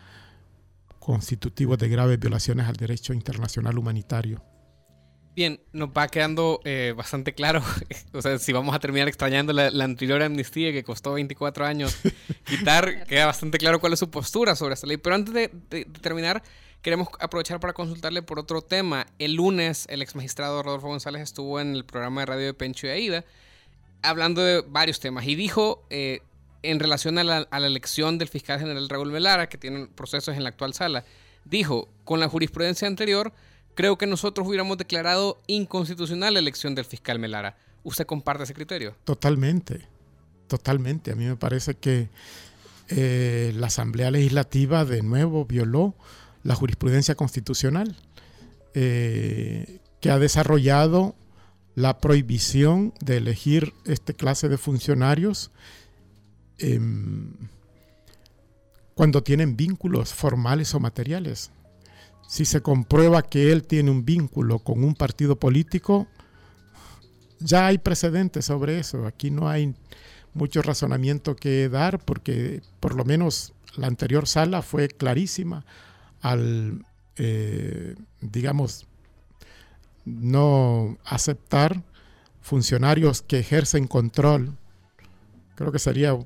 constitutivos 0.98 1.76
de 1.76 1.90
graves 1.90 2.18
violaciones 2.18 2.66
al 2.66 2.76
derecho 2.76 3.12
internacional 3.12 3.76
humanitario. 3.76 4.42
Bien, 5.34 5.60
nos 5.72 5.90
va 5.90 6.08
quedando 6.08 6.60
eh, 6.64 6.92
bastante 6.96 7.34
claro, 7.34 7.62
o 8.12 8.20
sea, 8.20 8.38
si 8.38 8.52
vamos 8.52 8.74
a 8.74 8.80
terminar 8.80 9.08
extrañando 9.08 9.52
la, 9.52 9.84
anterior 9.84 10.22
amnistía 10.22 10.72
que 10.72 10.82
costó 10.82 11.12
24 11.12 11.64
años 11.64 11.96
quitar, 12.44 13.04
queda 13.08 13.26
bastante 13.26 13.58
claro 13.58 13.80
cuál 13.80 13.92
es 13.92 13.98
su 13.98 14.10
postura 14.10 14.56
sobre 14.56 14.74
esta 14.74 14.86
ley. 14.86 14.96
Pero 14.96 15.14
antes 15.14 15.34
de 15.34 15.48
terminar, 16.00 16.42
Queremos 16.82 17.08
aprovechar 17.20 17.60
para 17.60 17.74
consultarle 17.74 18.22
por 18.22 18.38
otro 18.38 18.62
tema. 18.62 19.06
El 19.18 19.34
lunes, 19.34 19.84
el 19.90 20.00
ex 20.00 20.14
magistrado 20.14 20.62
Rodolfo 20.62 20.88
González 20.88 21.20
estuvo 21.20 21.60
en 21.60 21.74
el 21.74 21.84
programa 21.84 22.22
de 22.22 22.26
radio 22.26 22.46
de 22.46 22.54
Pencho 22.54 22.86
y 22.86 22.90
Aida 22.90 23.24
hablando 24.02 24.42
de 24.42 24.62
varios 24.66 24.98
temas 24.98 25.26
y 25.26 25.34
dijo, 25.34 25.84
eh, 25.90 26.20
en 26.62 26.80
relación 26.80 27.18
a 27.18 27.24
la, 27.24 27.46
elección 27.52 28.16
del 28.16 28.28
fiscal 28.28 28.58
general 28.58 28.88
Raúl 28.88 29.10
Velara, 29.10 29.48
que 29.48 29.58
tiene 29.58 29.88
procesos 29.88 30.36
en 30.36 30.42
la 30.42 30.48
actual 30.48 30.72
sala, 30.72 31.04
dijo, 31.44 31.88
con 32.04 32.18
la 32.18 32.28
jurisprudencia 32.28 32.88
anterior, 32.88 33.32
creo 33.80 33.96
que 33.96 34.06
nosotros 34.06 34.46
hubiéramos 34.46 34.76
declarado 34.76 35.40
inconstitucional 35.46 36.34
la 36.34 36.40
elección 36.40 36.74
del 36.74 36.84
fiscal 36.84 37.18
Melara. 37.18 37.56
¿Usted 37.82 38.04
comparte 38.04 38.44
ese 38.44 38.52
criterio? 38.52 38.94
Totalmente, 39.04 39.86
totalmente. 40.48 41.12
A 41.12 41.16
mí 41.16 41.24
me 41.24 41.36
parece 41.36 41.76
que 41.76 42.10
eh, 42.88 43.54
la 43.56 43.68
Asamblea 43.68 44.10
Legislativa 44.10 44.84
de 44.84 45.00
nuevo 45.02 45.46
violó 45.46 45.94
la 46.42 46.54
jurisprudencia 46.54 47.14
constitucional, 47.14 47.96
eh, 48.74 49.78
que 50.00 50.10
ha 50.10 50.18
desarrollado 50.18 51.14
la 51.74 52.00
prohibición 52.00 52.92
de 53.00 53.16
elegir 53.16 53.72
este 53.86 54.12
clase 54.12 54.50
de 54.50 54.58
funcionarios 54.58 55.52
em, 56.58 57.32
cuando 58.94 59.22
tienen 59.22 59.56
vínculos 59.56 60.12
formales 60.12 60.74
o 60.74 60.80
materiales. 60.80 61.50
Si 62.30 62.44
se 62.44 62.62
comprueba 62.62 63.22
que 63.22 63.50
él 63.50 63.64
tiene 63.64 63.90
un 63.90 64.04
vínculo 64.04 64.60
con 64.60 64.84
un 64.84 64.94
partido 64.94 65.34
político, 65.34 66.06
ya 67.40 67.66
hay 67.66 67.78
precedentes 67.78 68.44
sobre 68.44 68.78
eso. 68.78 69.04
Aquí 69.04 69.32
no 69.32 69.48
hay 69.48 69.74
mucho 70.32 70.62
razonamiento 70.62 71.34
que 71.34 71.68
dar 71.68 71.98
porque 71.98 72.62
por 72.78 72.94
lo 72.94 73.04
menos 73.04 73.52
la 73.74 73.88
anterior 73.88 74.28
sala 74.28 74.62
fue 74.62 74.86
clarísima 74.86 75.66
al, 76.20 76.86
eh, 77.16 77.96
digamos, 78.20 78.86
no 80.04 80.98
aceptar 81.04 81.82
funcionarios 82.42 83.22
que 83.22 83.40
ejercen 83.40 83.88
control. 83.88 84.56
Creo 85.56 85.72
que 85.72 85.80
sería 85.80 86.16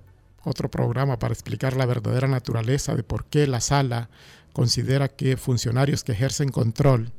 otro 0.45 0.71
programa 0.71 1.19
para 1.19 1.33
explicar 1.33 1.77
la 1.77 1.87
verdadera 1.87 2.29
naturaleza 2.29 2.95
de 2.95 3.03
por 3.03 3.27
qué 3.27 3.47
la 3.47 3.61
sala 3.61 4.11
considera 4.53 5.09
que 5.09 5.37
funcionarios 5.37 6.05
que 6.05 6.13
ejercen 6.13 6.51
control, 6.51 7.13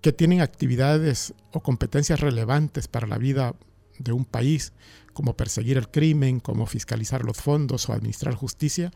que 0.00 0.12
tienen 0.12 0.40
actividades 0.40 1.34
o 1.52 1.60
competencias 1.60 2.20
relevantes 2.20 2.88
para 2.88 3.06
la 3.06 3.18
vida 3.18 3.54
de 3.98 4.12
un 4.12 4.24
país, 4.24 4.72
como 5.12 5.36
perseguir 5.36 5.78
el 5.78 5.88
crimen, 5.88 6.40
como 6.40 6.66
fiscalizar 6.66 7.24
los 7.24 7.38
fondos 7.38 7.88
o 7.88 7.92
administrar 7.92 8.34
justicia, 8.34 8.92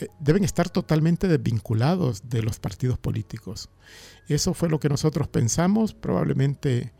eh, 0.00 0.08
deben 0.18 0.42
estar 0.42 0.70
totalmente 0.70 1.28
desvinculados 1.28 2.28
de 2.28 2.42
los 2.42 2.58
partidos 2.58 2.98
políticos. 2.98 3.68
Eso 4.26 4.54
fue 4.54 4.68
lo 4.68 4.80
que 4.80 4.88
nosotros 4.88 5.28
pensamos, 5.28 5.94
probablemente 5.94 6.92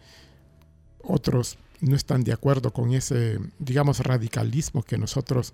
otros 1.02 1.58
no 1.82 1.96
están 1.96 2.24
de 2.24 2.32
acuerdo 2.32 2.72
con 2.72 2.94
ese, 2.94 3.38
digamos, 3.58 3.98
radicalismo 4.00 4.82
que 4.82 4.96
nosotros 4.96 5.52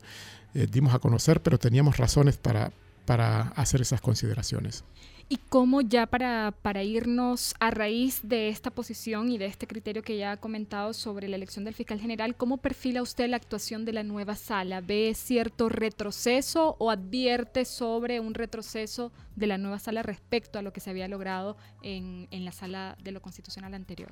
eh, 0.54 0.68
dimos 0.70 0.94
a 0.94 0.98
conocer, 0.98 1.42
pero 1.42 1.58
teníamos 1.58 1.96
razones 1.96 2.36
para, 2.36 2.70
para 3.06 3.48
hacer 3.56 3.80
esas 3.80 4.00
consideraciones. 4.00 4.84
¿Y 5.30 5.38
cómo 5.48 5.82
ya 5.82 6.06
para, 6.06 6.54
para, 6.62 6.82
irnos 6.82 7.54
a 7.60 7.70
raíz 7.70 8.20
de 8.22 8.48
esta 8.48 8.70
posición 8.70 9.30
y 9.30 9.36
de 9.36 9.44
este 9.44 9.66
criterio 9.66 10.02
que 10.02 10.16
ya 10.16 10.32
ha 10.32 10.36
comentado 10.38 10.94
sobre 10.94 11.28
la 11.28 11.36
elección 11.36 11.66
del 11.66 11.74
fiscal 11.74 12.00
general, 12.00 12.34
cómo 12.34 12.56
perfila 12.56 13.02
usted 13.02 13.28
la 13.28 13.36
actuación 13.36 13.84
de 13.84 13.92
la 13.92 14.04
nueva 14.04 14.36
sala? 14.36 14.80
¿Ve 14.80 15.12
cierto 15.14 15.68
retroceso 15.68 16.76
o 16.78 16.90
advierte 16.90 17.66
sobre 17.66 18.20
un 18.20 18.32
retroceso 18.32 19.12
de 19.36 19.46
la 19.46 19.58
nueva 19.58 19.78
sala 19.78 20.02
respecto 20.02 20.58
a 20.58 20.62
lo 20.62 20.72
que 20.72 20.80
se 20.80 20.88
había 20.88 21.08
logrado 21.08 21.58
en, 21.82 22.26
en 22.30 22.46
la 22.46 22.52
sala 22.52 22.96
de 23.02 23.12
lo 23.12 23.20
constitucional 23.20 23.74
anterior? 23.74 24.10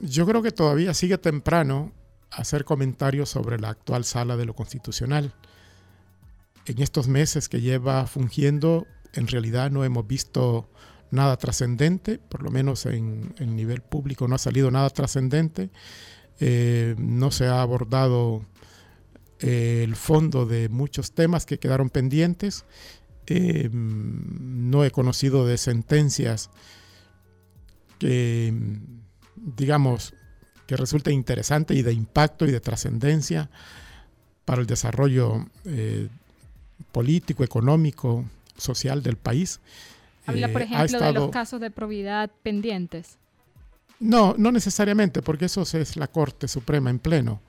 Yo 0.00 0.26
creo 0.26 0.42
que 0.42 0.52
todavía 0.52 0.94
sigue 0.94 1.18
temprano 1.18 1.92
hacer 2.30 2.64
comentarios 2.64 3.30
sobre 3.30 3.58
la 3.58 3.70
actual 3.70 4.04
sala 4.04 4.36
de 4.36 4.44
lo 4.44 4.54
constitucional. 4.54 5.34
En 6.66 6.82
estos 6.82 7.08
meses 7.08 7.48
que 7.48 7.60
lleva 7.60 8.06
fungiendo, 8.06 8.86
en 9.12 9.28
realidad 9.28 9.70
no 9.70 9.84
hemos 9.84 10.06
visto 10.06 10.68
nada 11.10 11.36
trascendente, 11.36 12.18
por 12.18 12.42
lo 12.42 12.50
menos 12.50 12.86
en 12.86 13.34
el 13.38 13.54
nivel 13.54 13.80
público 13.80 14.26
no 14.26 14.34
ha 14.34 14.38
salido 14.38 14.70
nada 14.70 14.90
trascendente, 14.90 15.70
eh, 16.40 16.94
no 16.98 17.30
se 17.30 17.46
ha 17.46 17.62
abordado 17.62 18.44
eh, 19.38 19.82
el 19.84 19.96
fondo 19.96 20.46
de 20.46 20.68
muchos 20.68 21.12
temas 21.12 21.46
que 21.46 21.58
quedaron 21.58 21.90
pendientes, 21.90 22.64
eh, 23.28 23.70
no 23.72 24.84
he 24.84 24.90
conocido 24.90 25.46
de 25.46 25.58
sentencias 25.58 26.50
que, 27.98 28.52
digamos, 29.36 30.14
que 30.66 30.76
resulten 30.76 31.14
interesantes 31.14 31.76
y 31.76 31.82
de 31.82 31.92
impacto 31.92 32.46
y 32.46 32.50
de 32.50 32.60
trascendencia 32.60 33.48
para 34.44 34.60
el 34.60 34.66
desarrollo 34.66 35.46
político, 36.92 37.44
económico, 37.44 38.24
social 38.56 39.02
del 39.02 39.16
país. 39.16 39.60
Habla, 40.26 40.48
por 40.52 40.62
eh, 40.62 40.64
ejemplo, 40.64 41.00
de 41.00 41.12
los 41.12 41.30
casos 41.30 41.60
de 41.60 41.70
probidad 41.70 42.30
pendientes. 42.42 43.16
No, 44.00 44.34
no 44.36 44.52
necesariamente, 44.52 45.22
porque 45.22 45.46
eso 45.46 45.62
es 45.62 45.96
la 45.96 46.08
Corte 46.08 46.48
Suprema 46.48 46.90
en 46.90 46.98
pleno, 46.98 47.40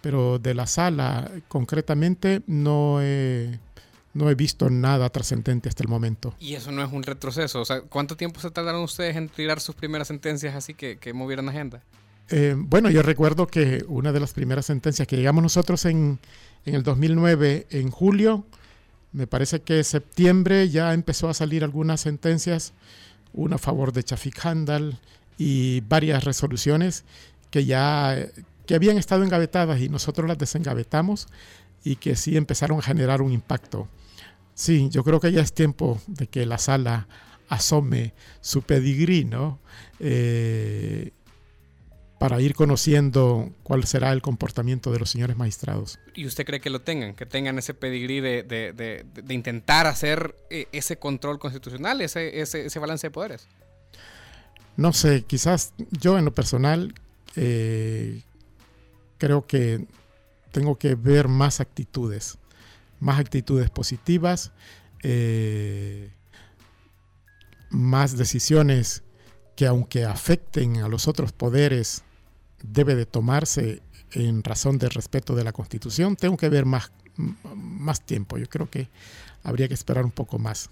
pero 0.00 0.38
de 0.38 0.54
la 0.54 0.66
sala 0.66 1.30
concretamente 1.48 2.42
no 2.46 3.02
he, 3.02 3.58
no 4.14 4.30
he 4.30 4.34
visto 4.34 4.70
nada 4.70 5.08
trascendente 5.10 5.68
hasta 5.68 5.82
el 5.82 5.88
momento. 5.88 6.34
Y 6.40 6.54
eso 6.54 6.72
no 6.72 6.82
es 6.82 6.92
un 6.92 7.02
retroceso, 7.02 7.60
o 7.60 7.64
sea, 7.64 7.82
¿cuánto 7.82 8.16
tiempo 8.16 8.40
se 8.40 8.50
tardaron 8.50 8.82
ustedes 8.82 9.16
en 9.16 9.28
tirar 9.28 9.60
sus 9.60 9.74
primeras 9.74 10.08
sentencias 10.08 10.54
así 10.54 10.74
que, 10.74 10.98
que 10.98 11.12
movieran 11.12 11.48
agenda? 11.48 11.82
Eh, 12.28 12.54
bueno, 12.56 12.90
yo 12.90 13.02
recuerdo 13.02 13.46
que 13.46 13.84
una 13.88 14.12
de 14.12 14.20
las 14.20 14.32
primeras 14.32 14.66
sentencias 14.66 15.06
que 15.08 15.16
llegamos 15.16 15.42
nosotros 15.42 15.84
en, 15.84 16.18
en 16.64 16.74
el 16.74 16.82
2009, 16.82 17.66
en 17.70 17.90
julio, 17.90 18.44
me 19.12 19.26
parece 19.26 19.62
que 19.62 19.78
en 19.78 19.84
septiembre 19.84 20.68
ya 20.68 20.94
empezó 20.94 21.28
a 21.28 21.34
salir 21.34 21.64
algunas 21.64 22.00
sentencias, 22.00 22.72
una 23.32 23.56
a 23.56 23.58
favor 23.58 23.92
de 23.92 24.04
Chafik 24.04 24.44
Handal 24.44 24.98
y 25.38 25.80
varias 25.82 26.24
resoluciones 26.24 27.04
que 27.50 27.64
ya 27.64 28.16
que 28.66 28.76
habían 28.76 28.98
estado 28.98 29.24
engavetadas 29.24 29.80
y 29.80 29.88
nosotros 29.88 30.28
las 30.28 30.38
desengavetamos 30.38 31.26
y 31.82 31.96
que 31.96 32.14
sí 32.14 32.36
empezaron 32.36 32.78
a 32.78 32.82
generar 32.82 33.20
un 33.20 33.32
impacto. 33.32 33.88
Sí, 34.60 34.90
yo 34.90 35.04
creo 35.04 35.20
que 35.20 35.32
ya 35.32 35.40
es 35.40 35.54
tiempo 35.54 35.98
de 36.06 36.26
que 36.26 36.44
la 36.44 36.58
sala 36.58 37.08
asome 37.48 38.12
su 38.42 38.60
pedigrí, 38.60 39.24
¿no? 39.24 39.58
Eh, 40.00 41.12
para 42.18 42.42
ir 42.42 42.54
conociendo 42.54 43.50
cuál 43.62 43.86
será 43.86 44.12
el 44.12 44.20
comportamiento 44.20 44.92
de 44.92 44.98
los 44.98 45.08
señores 45.08 45.38
magistrados. 45.38 45.98
¿Y 46.14 46.26
usted 46.26 46.44
cree 46.44 46.60
que 46.60 46.68
lo 46.68 46.82
tengan? 46.82 47.14
Que 47.14 47.24
tengan 47.24 47.58
ese 47.58 47.72
pedigrí 47.72 48.20
de, 48.20 49.02
intentar 49.30 49.86
hacer 49.86 50.36
eh, 50.50 50.66
ese 50.72 50.98
control 50.98 51.38
constitucional, 51.38 52.02
ese, 52.02 52.42
ese, 52.42 52.78
balance 52.78 53.06
de 53.06 53.12
poderes? 53.12 53.48
No 54.76 54.92
sé, 54.92 55.22
quizás 55.22 55.72
yo 55.90 56.18
en 56.18 56.26
lo 56.26 56.34
personal 56.34 56.92
eh, 57.34 58.20
creo 59.16 59.46
que 59.46 59.86
tengo 60.52 60.76
que 60.76 60.96
ver 60.96 61.28
más 61.28 61.60
actitudes, 61.60 62.36
más 63.00 63.18
actitudes 63.18 63.70
positivas, 63.70 64.52
eh, 65.02 66.12
más 67.70 68.16
decisiones 68.16 69.02
que 69.56 69.66
aunque 69.66 70.04
afecten 70.04 70.78
a 70.78 70.88
los 70.88 71.08
otros 71.08 71.32
poderes 71.32 72.02
debe 72.62 72.94
de 72.94 73.06
tomarse 73.06 73.82
en 74.12 74.42
razón 74.44 74.78
del 74.78 74.90
respeto 74.90 75.34
de 75.34 75.44
la 75.44 75.52
Constitución. 75.52 76.16
Tengo 76.16 76.36
que 76.36 76.48
ver 76.48 76.66
más, 76.66 76.92
más 77.16 78.00
tiempo. 78.00 78.38
Yo 78.38 78.46
creo 78.48 78.70
que 78.70 78.88
habría 79.42 79.68
que 79.68 79.74
esperar 79.74 80.04
un 80.04 80.10
poco 80.10 80.38
más. 80.38 80.70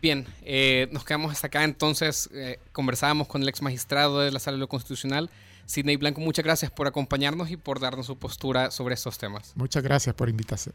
Bien, 0.00 0.26
eh, 0.42 0.88
nos 0.92 1.04
quedamos 1.04 1.32
hasta 1.32 1.48
acá. 1.48 1.64
Entonces, 1.64 2.30
eh, 2.32 2.58
conversábamos 2.72 3.28
con 3.28 3.42
el 3.42 3.48
ex 3.48 3.60
magistrado 3.60 4.20
de 4.20 4.30
la 4.30 4.38
Sala 4.38 4.56
de 4.56 4.60
lo 4.60 4.68
Constitucional, 4.68 5.30
Sidney 5.66 5.96
Blanco. 5.96 6.20
Muchas 6.20 6.44
gracias 6.44 6.70
por 6.70 6.86
acompañarnos 6.86 7.50
y 7.50 7.56
por 7.56 7.80
darnos 7.80 8.06
su 8.06 8.16
postura 8.16 8.70
sobre 8.70 8.94
estos 8.94 9.18
temas. 9.18 9.52
Muchas 9.56 9.82
gracias 9.82 10.14
por 10.14 10.28
invitarse. 10.28 10.72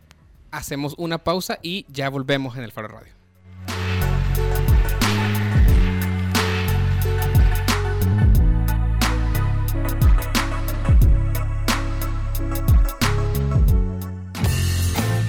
Hacemos 0.56 0.96
una 0.98 1.18
pausa 1.18 1.60
y 1.62 1.86
ya 1.90 2.10
volvemos 2.10 2.56
en 2.56 2.64
el 2.64 2.72
Faro 2.72 2.88
Radio. 2.88 3.12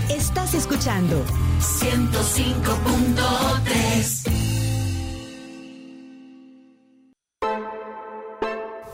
Estás 0.09 0.55
escuchando 0.55 1.25
105.3. 1.59 4.31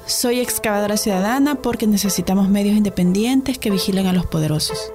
Soy 0.06 0.40
excavadora 0.40 0.96
ciudadana 0.96 1.56
porque 1.56 1.86
necesitamos 1.86 2.48
medios 2.48 2.74
independientes 2.74 3.58
que 3.58 3.70
vigilen 3.70 4.06
a 4.06 4.14
los 4.14 4.24
poderosos. 4.24 4.94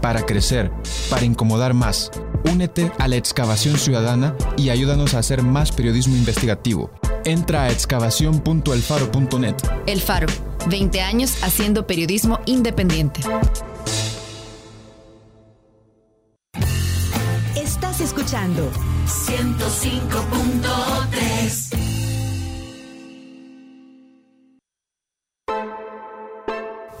para 0.00 0.26
crecer, 0.26 0.70
para 1.10 1.24
incomodar 1.24 1.74
más. 1.74 2.10
Únete 2.50 2.90
a 2.98 3.08
la 3.08 3.16
excavación 3.16 3.78
ciudadana 3.78 4.34
y 4.56 4.70
ayúdanos 4.70 5.14
a 5.14 5.18
hacer 5.18 5.42
más 5.42 5.72
periodismo 5.72 6.16
investigativo. 6.16 6.90
Entra 7.24 7.64
a 7.64 7.70
excavación.elfaro.net. 7.70 9.56
El 9.86 10.00
Faro, 10.00 10.28
20 10.68 11.00
años 11.00 11.42
haciendo 11.42 11.86
periodismo 11.86 12.40
independiente. 12.46 13.20
Estás 17.56 18.00
escuchando 18.00 18.70
105.3. 19.06 21.25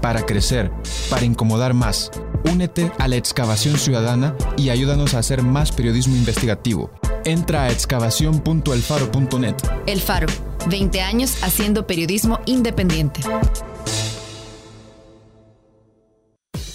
para 0.00 0.26
crecer, 0.26 0.70
para 1.08 1.24
incomodar 1.24 1.74
más. 1.74 2.10
Únete 2.50 2.90
a 2.98 3.08
la 3.08 3.16
excavación 3.16 3.78
ciudadana 3.78 4.34
y 4.56 4.70
ayúdanos 4.70 5.14
a 5.14 5.18
hacer 5.18 5.42
más 5.42 5.72
periodismo 5.72 6.16
investigativo. 6.16 6.90
Entra 7.24 7.64
a 7.64 7.70
excavación.elfaro.net. 7.70 9.56
El 9.86 10.00
Faro, 10.00 10.28
20 10.68 11.00
años 11.00 11.42
haciendo 11.42 11.86
periodismo 11.86 12.40
independiente. 12.46 13.20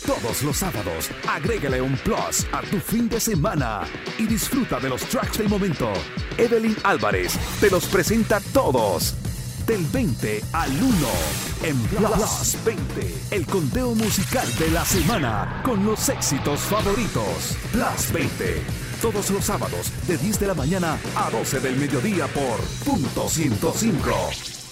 Todos 0.06 0.44
los 0.44 0.58
sábados, 0.58 1.10
agrégale 1.28 1.82
un 1.82 1.98
plus 1.98 2.46
a 2.52 2.62
tu 2.62 2.80
fin 2.80 3.10
de 3.10 3.20
semana 3.20 3.82
y 4.20 4.28
disfruta 4.28 4.80
de 4.80 4.90
los 4.90 5.02
tracks 5.02 5.40
del 5.40 5.50
momento. 5.50 5.92
Evelyn 6.38 6.76
Álvarez 6.84 7.40
te 7.60 7.72
los 7.72 7.86
presenta 7.88 8.40
todos. 8.54 9.16
Del 9.66 9.84
20 9.88 10.44
al 10.54 10.72
1 10.72 11.08
en 11.64 11.78
Plus 11.88 12.58
20, 12.64 13.16
el 13.32 13.46
conteo 13.48 13.96
musical 13.96 14.48
de 14.60 14.70
la 14.70 14.86
semana 14.86 15.62
con 15.64 15.84
los 15.84 16.08
éxitos 16.10 16.60
favoritos. 16.60 17.58
Plus 17.72 18.12
20, 18.14 18.62
todos 19.02 19.32
los 19.32 19.44
sábados 19.44 19.92
de 20.08 20.18
10 20.18 20.40
de 20.40 20.48
la 20.48 20.54
mañana 20.54 21.00
a 21.16 21.32
12 21.32 21.60
del 21.62 21.78
mediodía 21.78 22.28
por 22.28 22.60
punto 22.86 23.28
105. 23.28 24.65